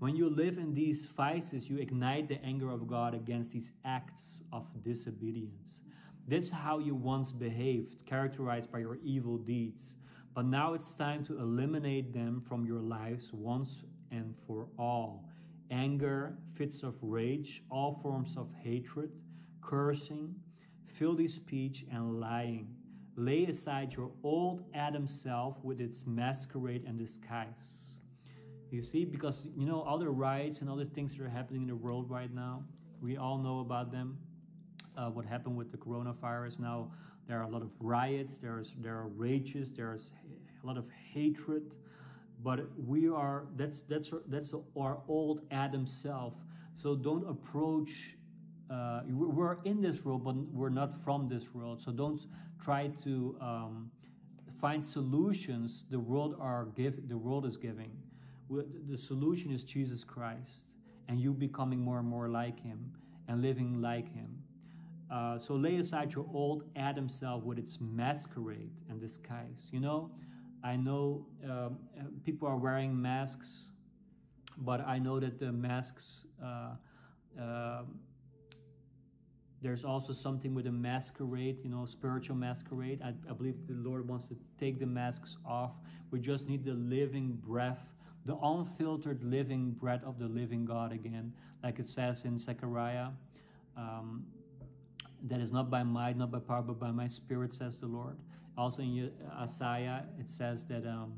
[0.00, 4.38] When you live in these vices, you ignite the anger of God against these acts
[4.50, 5.82] of disobedience.
[6.26, 9.92] That's how you once behaved, characterized by your evil deeds.
[10.34, 15.28] But now it's time to eliminate them from your lives once and for all.
[15.70, 19.10] Anger, fits of rage, all forms of hatred,
[19.60, 20.34] cursing,
[20.98, 22.74] filthy speech, and lying.
[23.16, 27.89] Lay aside your old Adam self with its masquerade and disguise
[28.72, 31.68] you see, because you know all the riots and other things that are happening in
[31.68, 32.62] the world right now,
[33.00, 34.18] we all know about them.
[34.96, 36.58] Uh, what happened with the coronavirus?
[36.58, 36.90] Now
[37.26, 38.38] there are a lot of riots.
[38.38, 39.70] There's there are rages.
[39.72, 40.10] There's
[40.62, 41.70] a lot of hatred.
[42.42, 46.34] But we are that's that's that's our old Adam self.
[46.74, 48.16] So don't approach.
[48.70, 51.82] Uh, we're in this world, but we're not from this world.
[51.84, 52.20] So don't
[52.62, 53.90] try to um,
[54.60, 57.90] find solutions the world are give the world is giving
[58.50, 60.64] the solution is Jesus Christ
[61.08, 62.92] and you becoming more and more like him
[63.28, 64.28] and living like him.
[65.10, 69.68] Uh, so lay aside your old Adam self with its masquerade and disguise.
[69.72, 70.10] You know,
[70.62, 71.78] I know um,
[72.24, 73.72] people are wearing masks,
[74.58, 76.74] but I know that the masks, uh,
[77.40, 77.82] uh,
[79.62, 83.00] there's also something with a masquerade, you know, spiritual masquerade.
[83.02, 85.72] I, I believe the Lord wants to take the masks off.
[86.10, 87.78] We just need the living breath
[88.30, 91.32] the unfiltered living bread of the living God again,
[91.64, 93.08] like it says in Zechariah.
[93.76, 94.24] Um,
[95.24, 98.16] that is not by might, not by power, but by my spirit, says the Lord.
[98.56, 101.12] Also in Isaiah, it says that um,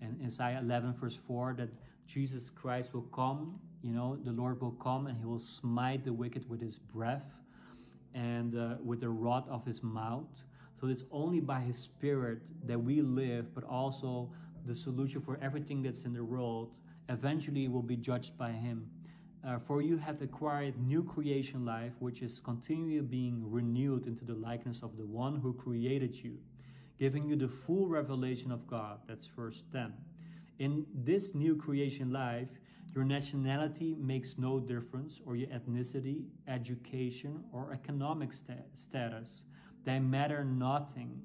[0.00, 1.68] in Isaiah 11, verse 4, that
[2.06, 6.12] Jesus Christ will come, you know, the Lord will come and he will smite the
[6.12, 7.24] wicked with his breath.
[8.14, 10.26] and uh, with the rod of his mouth.
[10.80, 14.30] So it's only by his spirit that we live, but also
[14.64, 18.88] the solution for everything that's in the world eventually will be judged by him.
[19.44, 24.34] Uh, for you have acquired new creation life, which is continually being renewed into the
[24.34, 26.38] likeness of the one who created you,
[26.98, 29.00] giving you the full revelation of God.
[29.08, 29.92] That's verse 10.
[30.60, 32.48] In this new creation life,
[32.94, 39.42] your nationality makes no difference, or your ethnicity, education, or economic sta- status.
[39.84, 41.20] They matter nothing.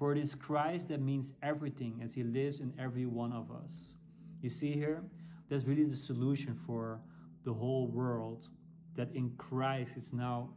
[0.00, 3.96] For it is Christ that means everything as he lives in every one of us.
[4.40, 5.02] You see here,
[5.50, 7.00] that's really the solution for
[7.44, 8.48] the whole world
[8.96, 10.48] that in Christ is now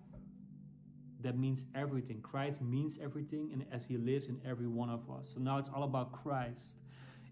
[1.20, 2.22] that means everything.
[2.22, 5.34] Christ means everything and as he lives in every one of us.
[5.34, 6.76] So now it's all about Christ.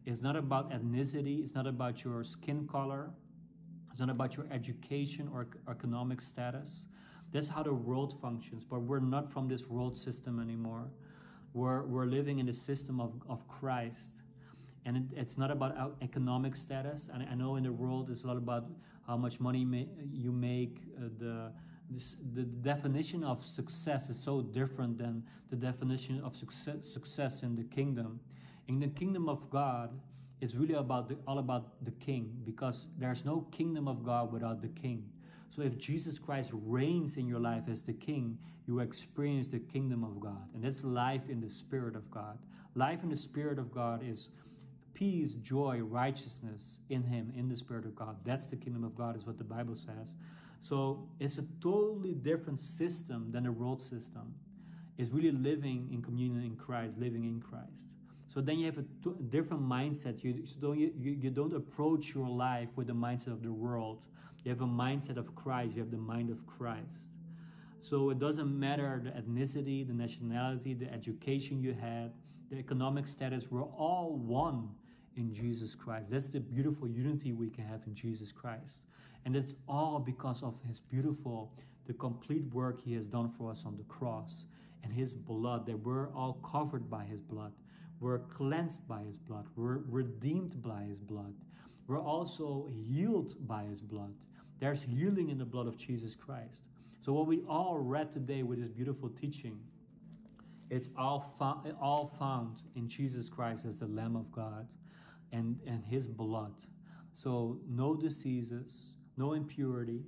[0.06, 3.10] It's not about ethnicity, it's not about your skin color,
[3.90, 6.88] it's not about your education or economic status.
[7.32, 10.90] That's how the world functions, but we're not from this world system anymore.
[11.54, 14.22] We're, we're living in the system of, of Christ.
[14.86, 17.10] And it, it's not about economic status.
[17.14, 18.66] And I know in the world it's a lot about
[19.06, 20.78] how much money you make.
[20.98, 21.52] Uh, the,
[21.90, 27.56] this, the definition of success is so different than the definition of success, success in
[27.56, 28.20] the kingdom.
[28.68, 29.92] In the kingdom of God,
[30.40, 34.62] it's really about the, all about the king because there's no kingdom of God without
[34.62, 35.04] the king.
[35.54, 38.38] So if Jesus Christ reigns in your life as the king,
[38.68, 40.48] you experience the kingdom of God.
[40.54, 42.38] And that's life in the spirit of God.
[42.76, 44.30] Life in the spirit of God is
[44.94, 48.16] peace, joy, righteousness in him, in the spirit of God.
[48.24, 50.16] That's the kingdom of God is what the Bible says.
[50.62, 54.34] So it's a totally different system than the world system.
[54.98, 57.88] It's really living in communion in Christ, living in Christ.
[58.34, 60.24] So then you have a different mindset.
[60.24, 64.00] You, don't, you, you don't approach your life with the mindset of the world.
[64.44, 65.74] You have a mindset of Christ.
[65.76, 67.10] You have the mind of Christ.
[67.82, 72.12] So it doesn't matter the ethnicity, the nationality, the education you had,
[72.50, 73.46] the economic status.
[73.50, 74.70] We're all one
[75.18, 76.12] in Jesus Christ.
[76.12, 78.80] That's the beautiful unity we can have in Jesus Christ.
[79.26, 81.52] And it's all because of his beautiful,
[81.88, 84.46] the complete work he has done for us on the cross
[84.84, 87.52] and his blood, that we're all covered by his blood.
[88.00, 89.46] We're cleansed by his blood.
[89.56, 91.34] We're redeemed by his blood.
[91.88, 94.14] We're also healed by his blood.
[94.62, 96.62] There's healing in the blood of Jesus Christ.
[97.04, 99.60] So what we all read today with this beautiful teaching,
[100.70, 104.68] it's all found, all found in Jesus Christ as the Lamb of God
[105.32, 106.54] and, and his blood.
[107.12, 108.72] So no diseases,
[109.18, 110.04] no impurity,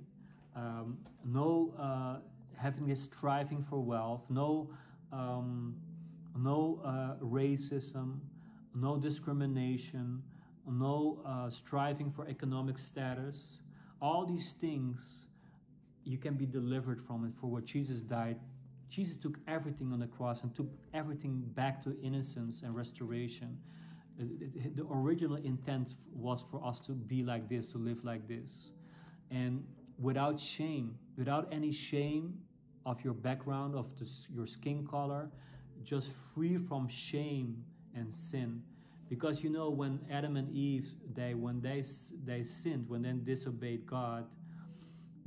[0.54, 2.20] um, no uh,
[2.56, 4.70] having this striving for wealth, no
[5.12, 5.74] um,
[6.36, 8.18] no uh, racism,
[8.74, 10.22] no discrimination,
[10.68, 13.58] no uh, striving for economic status.
[14.04, 15.00] All these things
[16.04, 18.36] you can be delivered from it for what Jesus died.
[18.90, 23.56] Jesus took everything on the cross and took everything back to innocence and restoration.
[24.18, 28.50] The original intent was for us to be like this, to live like this.
[29.30, 29.64] And
[29.98, 32.34] without shame, without any shame
[32.84, 33.86] of your background, of
[34.28, 35.30] your skin color,
[35.82, 37.64] just free from shame
[37.96, 38.60] and sin
[39.14, 41.84] because you know when adam and eve they when they
[42.24, 44.24] they sinned when they disobeyed god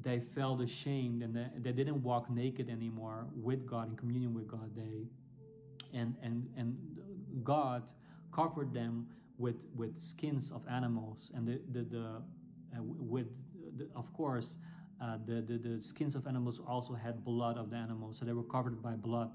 [0.03, 4.47] they felt ashamed and they, they didn't walk naked anymore with god in communion with
[4.47, 4.69] god.
[4.75, 5.07] They
[5.97, 6.77] and and and
[7.43, 7.83] god
[8.33, 9.07] covered them
[9.37, 12.05] with with skins of animals and the the, the
[12.77, 13.27] uh, with
[13.77, 14.53] the, of course
[15.01, 18.17] uh, the, the the skins of animals also had blood of the animals.
[18.19, 19.31] So they were covered by blood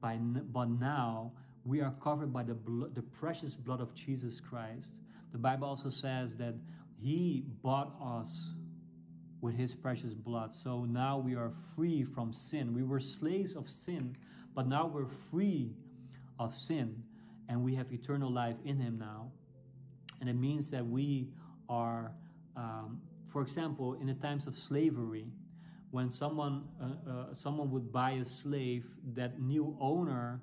[0.00, 1.32] by, but now
[1.64, 2.56] we are covered by the,
[2.94, 4.92] the precious blood of Jesus Christ.
[5.32, 6.54] The Bible also says that
[7.00, 8.28] He bought us
[9.40, 10.54] with His precious blood.
[10.62, 12.74] So now we are free from sin.
[12.74, 14.16] We were slaves of sin,
[14.54, 15.72] but now we're free
[16.38, 17.02] of sin
[17.48, 19.30] and we have eternal life in Him now.
[20.20, 21.28] And it means that we
[21.68, 22.12] are,
[22.56, 23.00] um,
[23.32, 25.26] for example, in the times of slavery,
[25.90, 28.84] when someone uh, uh, someone would buy a slave,
[29.14, 30.40] that new owner,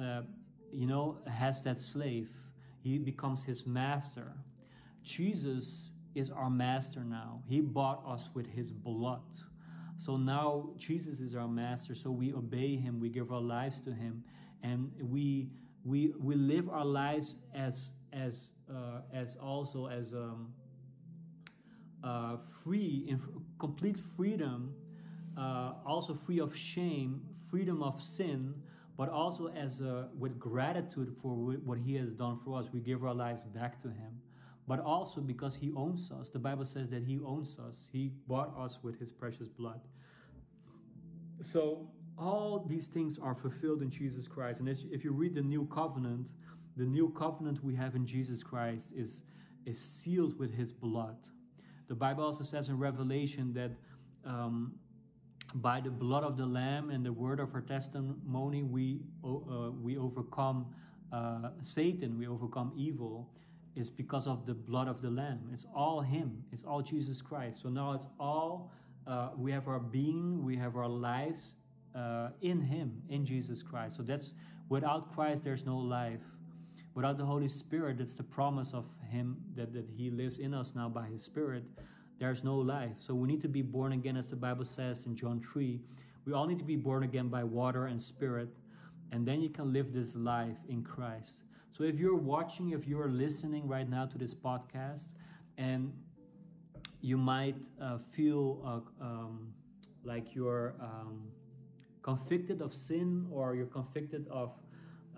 [0.00, 0.22] uh,
[0.72, 2.28] you know, has that slave.
[2.82, 4.32] He becomes his master.
[5.02, 7.42] Jesus is our master now.
[7.48, 9.20] He bought us with his blood.
[9.98, 11.94] So now Jesus is our master.
[11.94, 13.00] So we obey him.
[13.00, 14.22] We give our lives to him,
[14.62, 15.48] and we
[15.84, 20.52] we we live our lives as as uh, as also as um,
[22.04, 23.20] uh, free in
[23.58, 24.72] complete freedom
[25.38, 28.54] uh, also free of shame, freedom of sin,
[28.98, 31.30] but also as a, with gratitude for
[31.64, 32.66] what He has done for us.
[32.72, 34.20] We give our lives back to Him,
[34.66, 36.28] but also because He owns us.
[36.28, 37.86] The Bible says that He owns us.
[37.92, 39.80] He bought us with His precious blood.
[41.52, 41.88] So
[42.18, 44.58] all these things are fulfilled in Jesus Christ.
[44.58, 46.26] And if you read the new covenant,
[46.76, 49.22] the new covenant we have in Jesus Christ is,
[49.66, 51.16] is sealed with his blood.
[51.88, 53.70] The Bible also says in Revelation that
[54.24, 54.74] um,
[55.54, 59.96] by the blood of the Lamb and the word of her testimony, we, uh, we
[59.96, 60.66] overcome
[61.12, 63.28] uh, Satan, we overcome evil.
[63.76, 65.38] Is because of the blood of the Lamb.
[65.52, 67.62] It's all Him, it's all Jesus Christ.
[67.62, 68.72] So now it's all,
[69.06, 71.54] uh, we have our being, we have our lives
[71.94, 73.96] uh, in Him, in Jesus Christ.
[73.96, 74.32] So that's
[74.68, 76.18] without Christ, there's no life.
[76.94, 80.72] Without the Holy Spirit, that's the promise of Him that, that He lives in us
[80.74, 81.62] now by His Spirit.
[82.18, 82.96] There's no life.
[82.98, 85.80] So we need to be born again, as the Bible says in John 3.
[86.26, 88.48] We all need to be born again by water and spirit,
[89.12, 91.42] and then you can live this life in Christ.
[91.76, 95.06] So if you're watching, if you're listening right now to this podcast,
[95.56, 95.92] and
[97.00, 98.60] you might uh, feel
[99.00, 99.52] uh, um,
[100.04, 101.22] like you're um,
[102.02, 104.50] convicted of sin or you're convicted of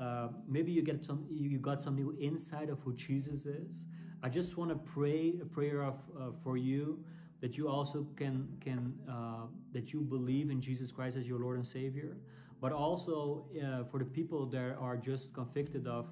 [0.00, 3.84] uh, maybe you get some you got some new insight of who Jesus is.
[4.22, 7.02] I just want to pray a prayer of uh, for you
[7.40, 11.56] that you also can can uh, that you believe in Jesus Christ as your Lord
[11.56, 12.16] and Savior,
[12.60, 16.06] but also uh, for the people that are just convicted of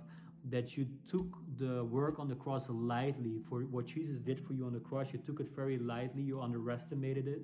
[0.51, 4.64] that you took the work on the cross lightly for what Jesus did for you
[4.64, 5.09] on the cross.
[5.12, 6.22] You took it very lightly.
[6.22, 7.43] You underestimated it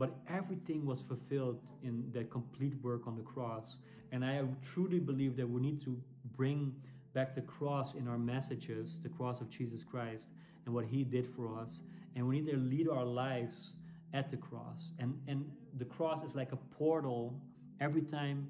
[0.00, 3.76] but everything was fulfilled in that complete work on the cross.
[4.12, 5.94] And I truly believe that we need to
[6.38, 6.74] bring
[7.14, 10.26] back the cross in our messages, the cross of Jesus Christ
[10.66, 11.80] and what he did for us.
[12.16, 13.70] And we need to lead our lives
[14.12, 14.92] at the cross.
[14.98, 15.44] And and
[15.78, 17.34] the cross is like a portal
[17.80, 18.48] every time.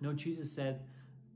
[0.00, 0.80] You know, Jesus said,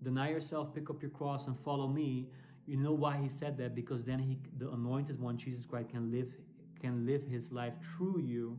[0.02, 2.26] Deny yourself, pick up your cross, and follow me.
[2.66, 3.74] You know why he said that?
[3.74, 6.32] Because then he the anointed one, Jesus Christ, can live
[6.80, 8.58] can live his life through you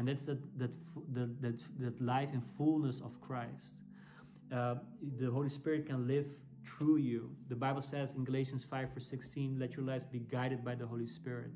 [0.00, 0.70] and that's that that
[1.12, 3.74] that that, that life in fullness of Christ.
[4.50, 4.76] Uh,
[5.18, 6.26] the Holy Spirit can live
[6.64, 7.30] through you.
[7.48, 10.86] The Bible says in Galatians 5 verse 16, let your lives be guided by the
[10.86, 11.50] Holy Spirit.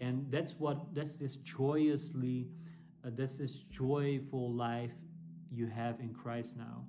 [0.00, 2.46] And that's what that's this joyously,
[3.04, 4.92] uh, that's this joyful life
[5.50, 6.84] you have in Christ now.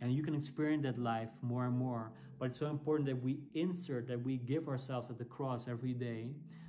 [0.00, 2.12] And you can experience that life more and more.
[2.38, 5.92] But it's so important that we insert, that we give ourselves at the cross every
[5.92, 6.28] day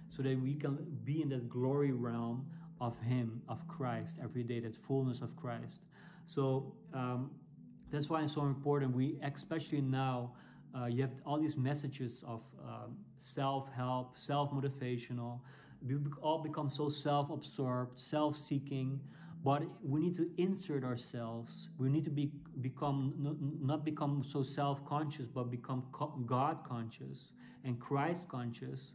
[0.10, 2.46] so that we can be in that glory realm
[2.80, 5.80] of Him, of Christ, every day, that fullness of Christ.
[6.28, 7.32] So um,
[7.96, 8.96] that's why it's so important.
[8.96, 10.32] We, especially now,
[10.78, 15.40] uh, you have all these messages of um, self help, self motivational.
[15.88, 19.00] We all become so self absorbed, self seeking.
[19.44, 21.70] But we need to insert ourselves.
[21.78, 22.32] We need to be
[22.62, 23.14] become
[23.62, 25.84] not become so self conscious, but become
[26.26, 27.32] God conscious
[27.64, 28.92] and Christ conscious.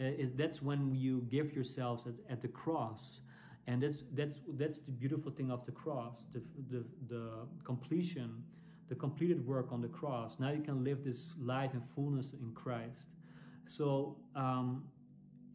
[0.00, 3.20] Uh, is that's when you give yourselves at, at the cross
[3.66, 7.30] and that's that's that's the beautiful thing of the cross the, the the
[7.64, 8.42] completion
[8.92, 10.36] the completed work on the cross.
[10.38, 13.08] Now you can live this life in fullness in christ.
[13.66, 14.84] So um,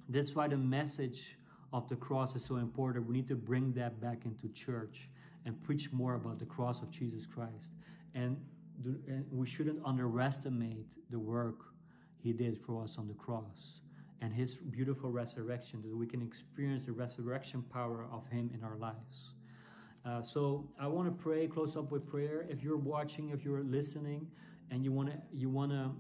[0.10, 1.38] that's why the message
[1.72, 3.08] of the cross is so important.
[3.08, 5.08] We need to bring that back into church
[5.46, 7.74] and preach more about the cross of jesus christ.
[8.16, 8.38] And,
[8.84, 11.60] do, and we shouldn't underestimate the work
[12.24, 13.82] he did for us on the cross
[14.22, 18.76] and his beautiful resurrection, that we can experience the resurrection power of him in our
[18.78, 19.32] lives.
[20.06, 22.46] Uh, so I want to pray, close up with prayer.
[22.50, 24.28] If you're watching, if you're listening,
[24.72, 25.92] and you want to you want to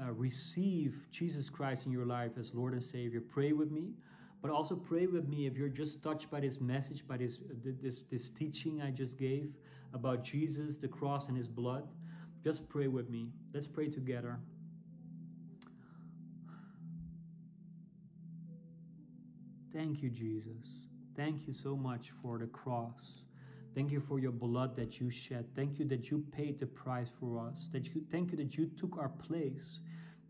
[0.00, 3.92] uh, receive Jesus Christ in your life as Lord and Savior, pray with me.
[4.40, 7.38] But also pray with me if you're just touched by this message, by this
[7.82, 9.52] this this teaching I just gave
[9.92, 11.88] about Jesus, the cross, and His blood.
[12.44, 13.28] Just pray with me.
[13.52, 14.38] Let's pray together.
[19.78, 20.66] Thank you, Jesus.
[21.16, 23.22] Thank you so much for the cross.
[23.76, 25.46] Thank you for your blood that you shed.
[25.54, 27.68] Thank you that you paid the price for us.
[27.72, 29.78] That you thank you that you took our place.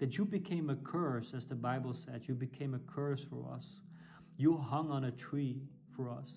[0.01, 2.25] That you became a curse, as the Bible said.
[2.27, 3.65] You became a curse for us.
[4.37, 5.63] You hung on a tree
[5.97, 6.31] for us.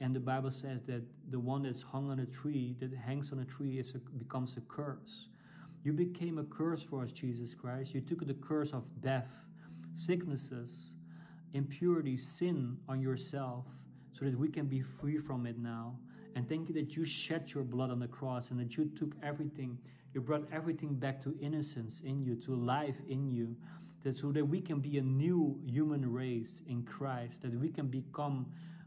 [0.00, 1.02] And the Bible says that
[1.32, 4.56] the one that's hung on a tree, that hangs on a tree, is a, becomes
[4.56, 5.30] a curse.
[5.82, 7.92] You became a curse for us, Jesus Christ.
[7.92, 9.26] You took the curse of death,
[9.96, 10.92] sicknesses,
[11.54, 13.64] impurity, sin on yourself
[14.12, 15.96] so that we can be free from it now.
[16.34, 19.12] And thank you that you shed your blood on the cross and that you took
[19.22, 19.78] everything,
[20.14, 23.56] you brought everything back to innocence in you, to life in you,
[24.04, 27.86] that so that we can be a new human race in Christ, that we can
[27.86, 28.46] become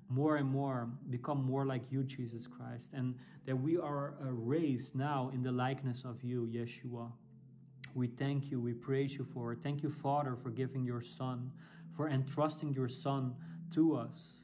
[0.09, 3.15] more and more, become more like you, Jesus Christ, and
[3.45, 7.11] that we are a race now in the likeness of you, Yeshua.
[7.95, 9.59] We thank you, we praise you for it.
[9.63, 11.51] Thank you, Father, for giving your Son
[11.99, 13.35] for entrusting your Son
[13.73, 14.35] to us.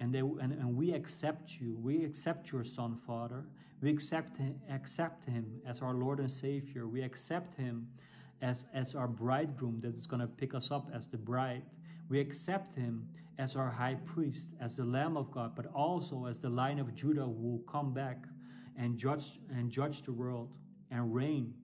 [0.00, 1.78] And, they, and, and we accept you.
[1.80, 3.44] We accept your Son, Father.
[3.80, 6.88] We accept him, accept him as our Lord and Savior.
[6.88, 7.86] We accept him
[8.42, 11.62] as, as our bridegroom that is going to pick us up as the bride.
[12.08, 13.06] We accept him
[13.38, 16.92] as our high priest, as the Lamb of God, but also as the Lion of
[16.96, 18.24] Judah who will come back
[18.76, 20.48] and judge and judge the world
[20.90, 21.54] and reign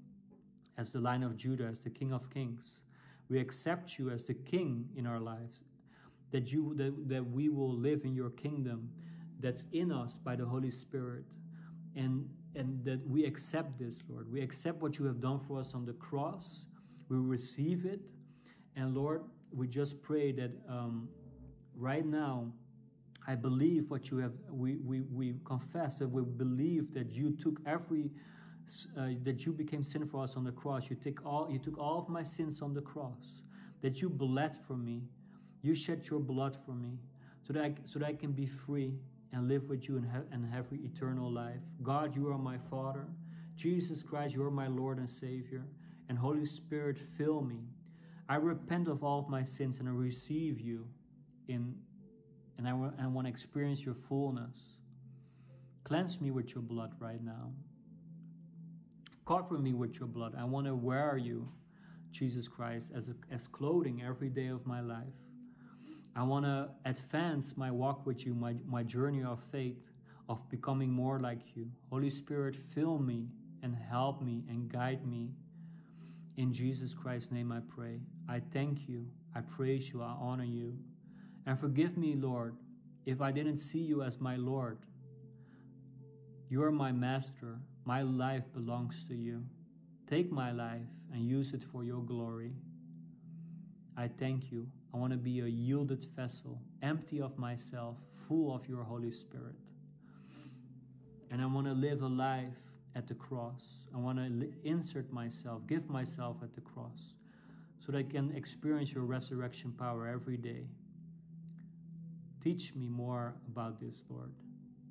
[0.78, 2.79] as the Lion of Judah, as the King of Kings.
[3.30, 5.60] We accept you as the King in our lives,
[6.32, 8.90] that you that, that we will live in your kingdom
[9.40, 11.24] that's in us by the Holy Spirit.
[11.96, 14.30] And and that we accept this, Lord.
[14.30, 16.64] We accept what you have done for us on the cross.
[17.08, 18.00] We receive it.
[18.76, 21.08] And Lord, we just pray that um,
[21.76, 22.46] right now,
[23.26, 27.58] I believe what you have, we, we, we confess that we believe that you took
[27.66, 28.10] every,
[28.98, 30.84] uh, that you became sin for us on the cross.
[30.88, 33.42] You took all, you took all of my sins on the cross,
[33.82, 35.02] that you bled for me.
[35.62, 36.98] You shed your blood for me
[37.46, 38.94] so that I, so that I can be free
[39.32, 41.60] and live with you and have, and have eternal life.
[41.82, 43.06] God, you are my Father.
[43.56, 45.64] Jesus Christ, you are my Lord and Savior.
[46.08, 47.60] And Holy Spirit, fill me.
[48.28, 50.86] I repent of all of my sins and I receive you
[51.48, 51.74] in
[52.58, 52.72] and I,
[53.02, 54.54] I want to experience your fullness.
[55.84, 57.50] Cleanse me with your blood right now.
[59.30, 60.34] Cover me with your blood.
[60.36, 61.48] I want to wear you,
[62.10, 65.06] Jesus Christ, as, a, as clothing every day of my life.
[66.16, 69.78] I want to advance my walk with you, my, my journey of faith,
[70.28, 71.70] of becoming more like you.
[71.90, 73.28] Holy Spirit, fill me
[73.62, 75.30] and help me and guide me.
[76.36, 78.00] In Jesus Christ's name I pray.
[78.28, 79.06] I thank you.
[79.36, 80.02] I praise you.
[80.02, 80.76] I honor you.
[81.46, 82.56] And forgive me, Lord,
[83.06, 84.78] if I didn't see you as my Lord.
[86.48, 87.60] You are my master.
[87.84, 89.42] My life belongs to you.
[90.08, 90.80] Take my life
[91.12, 92.52] and use it for your glory.
[93.96, 94.66] I thank you.
[94.92, 97.96] I want to be a yielded vessel, empty of myself,
[98.26, 99.54] full of your Holy Spirit.
[101.30, 102.56] And I want to live a life
[102.96, 103.62] at the cross.
[103.94, 107.14] I want to insert myself, give myself at the cross,
[107.84, 110.64] so that I can experience your resurrection power every day.
[112.42, 114.32] Teach me more about this, Lord.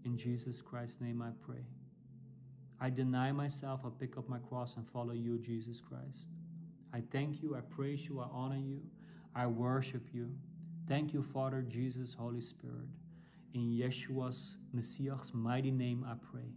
[0.06, 1.64] In Jesus Christ's name I pray.
[2.82, 6.28] I deny myself, I pick up my cross and follow you, Jesus Christ.
[6.94, 8.82] I thank you, I praise you, I honor you,
[9.36, 10.30] I worship you.
[10.88, 12.88] Thank you, Father, Jesus, Holy Spirit.
[13.54, 16.50] In Yeshua's Messiah's mighty name I pray.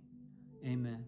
[0.65, 1.05] Amen.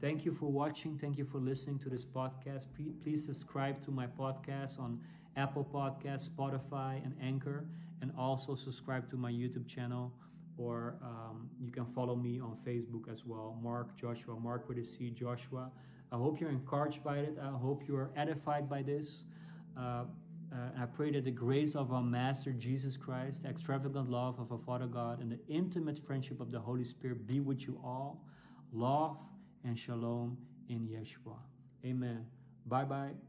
[0.00, 0.98] Thank you for watching.
[0.98, 2.64] Thank you for listening to this podcast.
[3.02, 5.00] Please subscribe to my podcast on
[5.36, 7.64] Apple Podcasts, Spotify, and Anchor
[8.00, 10.12] and also subscribe to my YouTube channel
[10.58, 13.56] or um, you can follow me on Facebook as well.
[13.62, 15.70] Marc Joshua, Marc with a C, Joshua.
[16.10, 17.38] I hope you're encouraged by it.
[17.40, 19.24] I hope you are edified by this.
[19.78, 20.04] Uh,
[20.52, 24.50] uh, I pray that the grace of our Master Jesus Christ, the extravagant love of
[24.50, 28.24] our Father God, and the intimate friendship of the Holy Spirit be with you all.
[28.72, 29.18] Love
[29.64, 31.36] and shalom in Yeshua.
[31.84, 32.24] Amen.
[32.66, 33.27] Bye bye.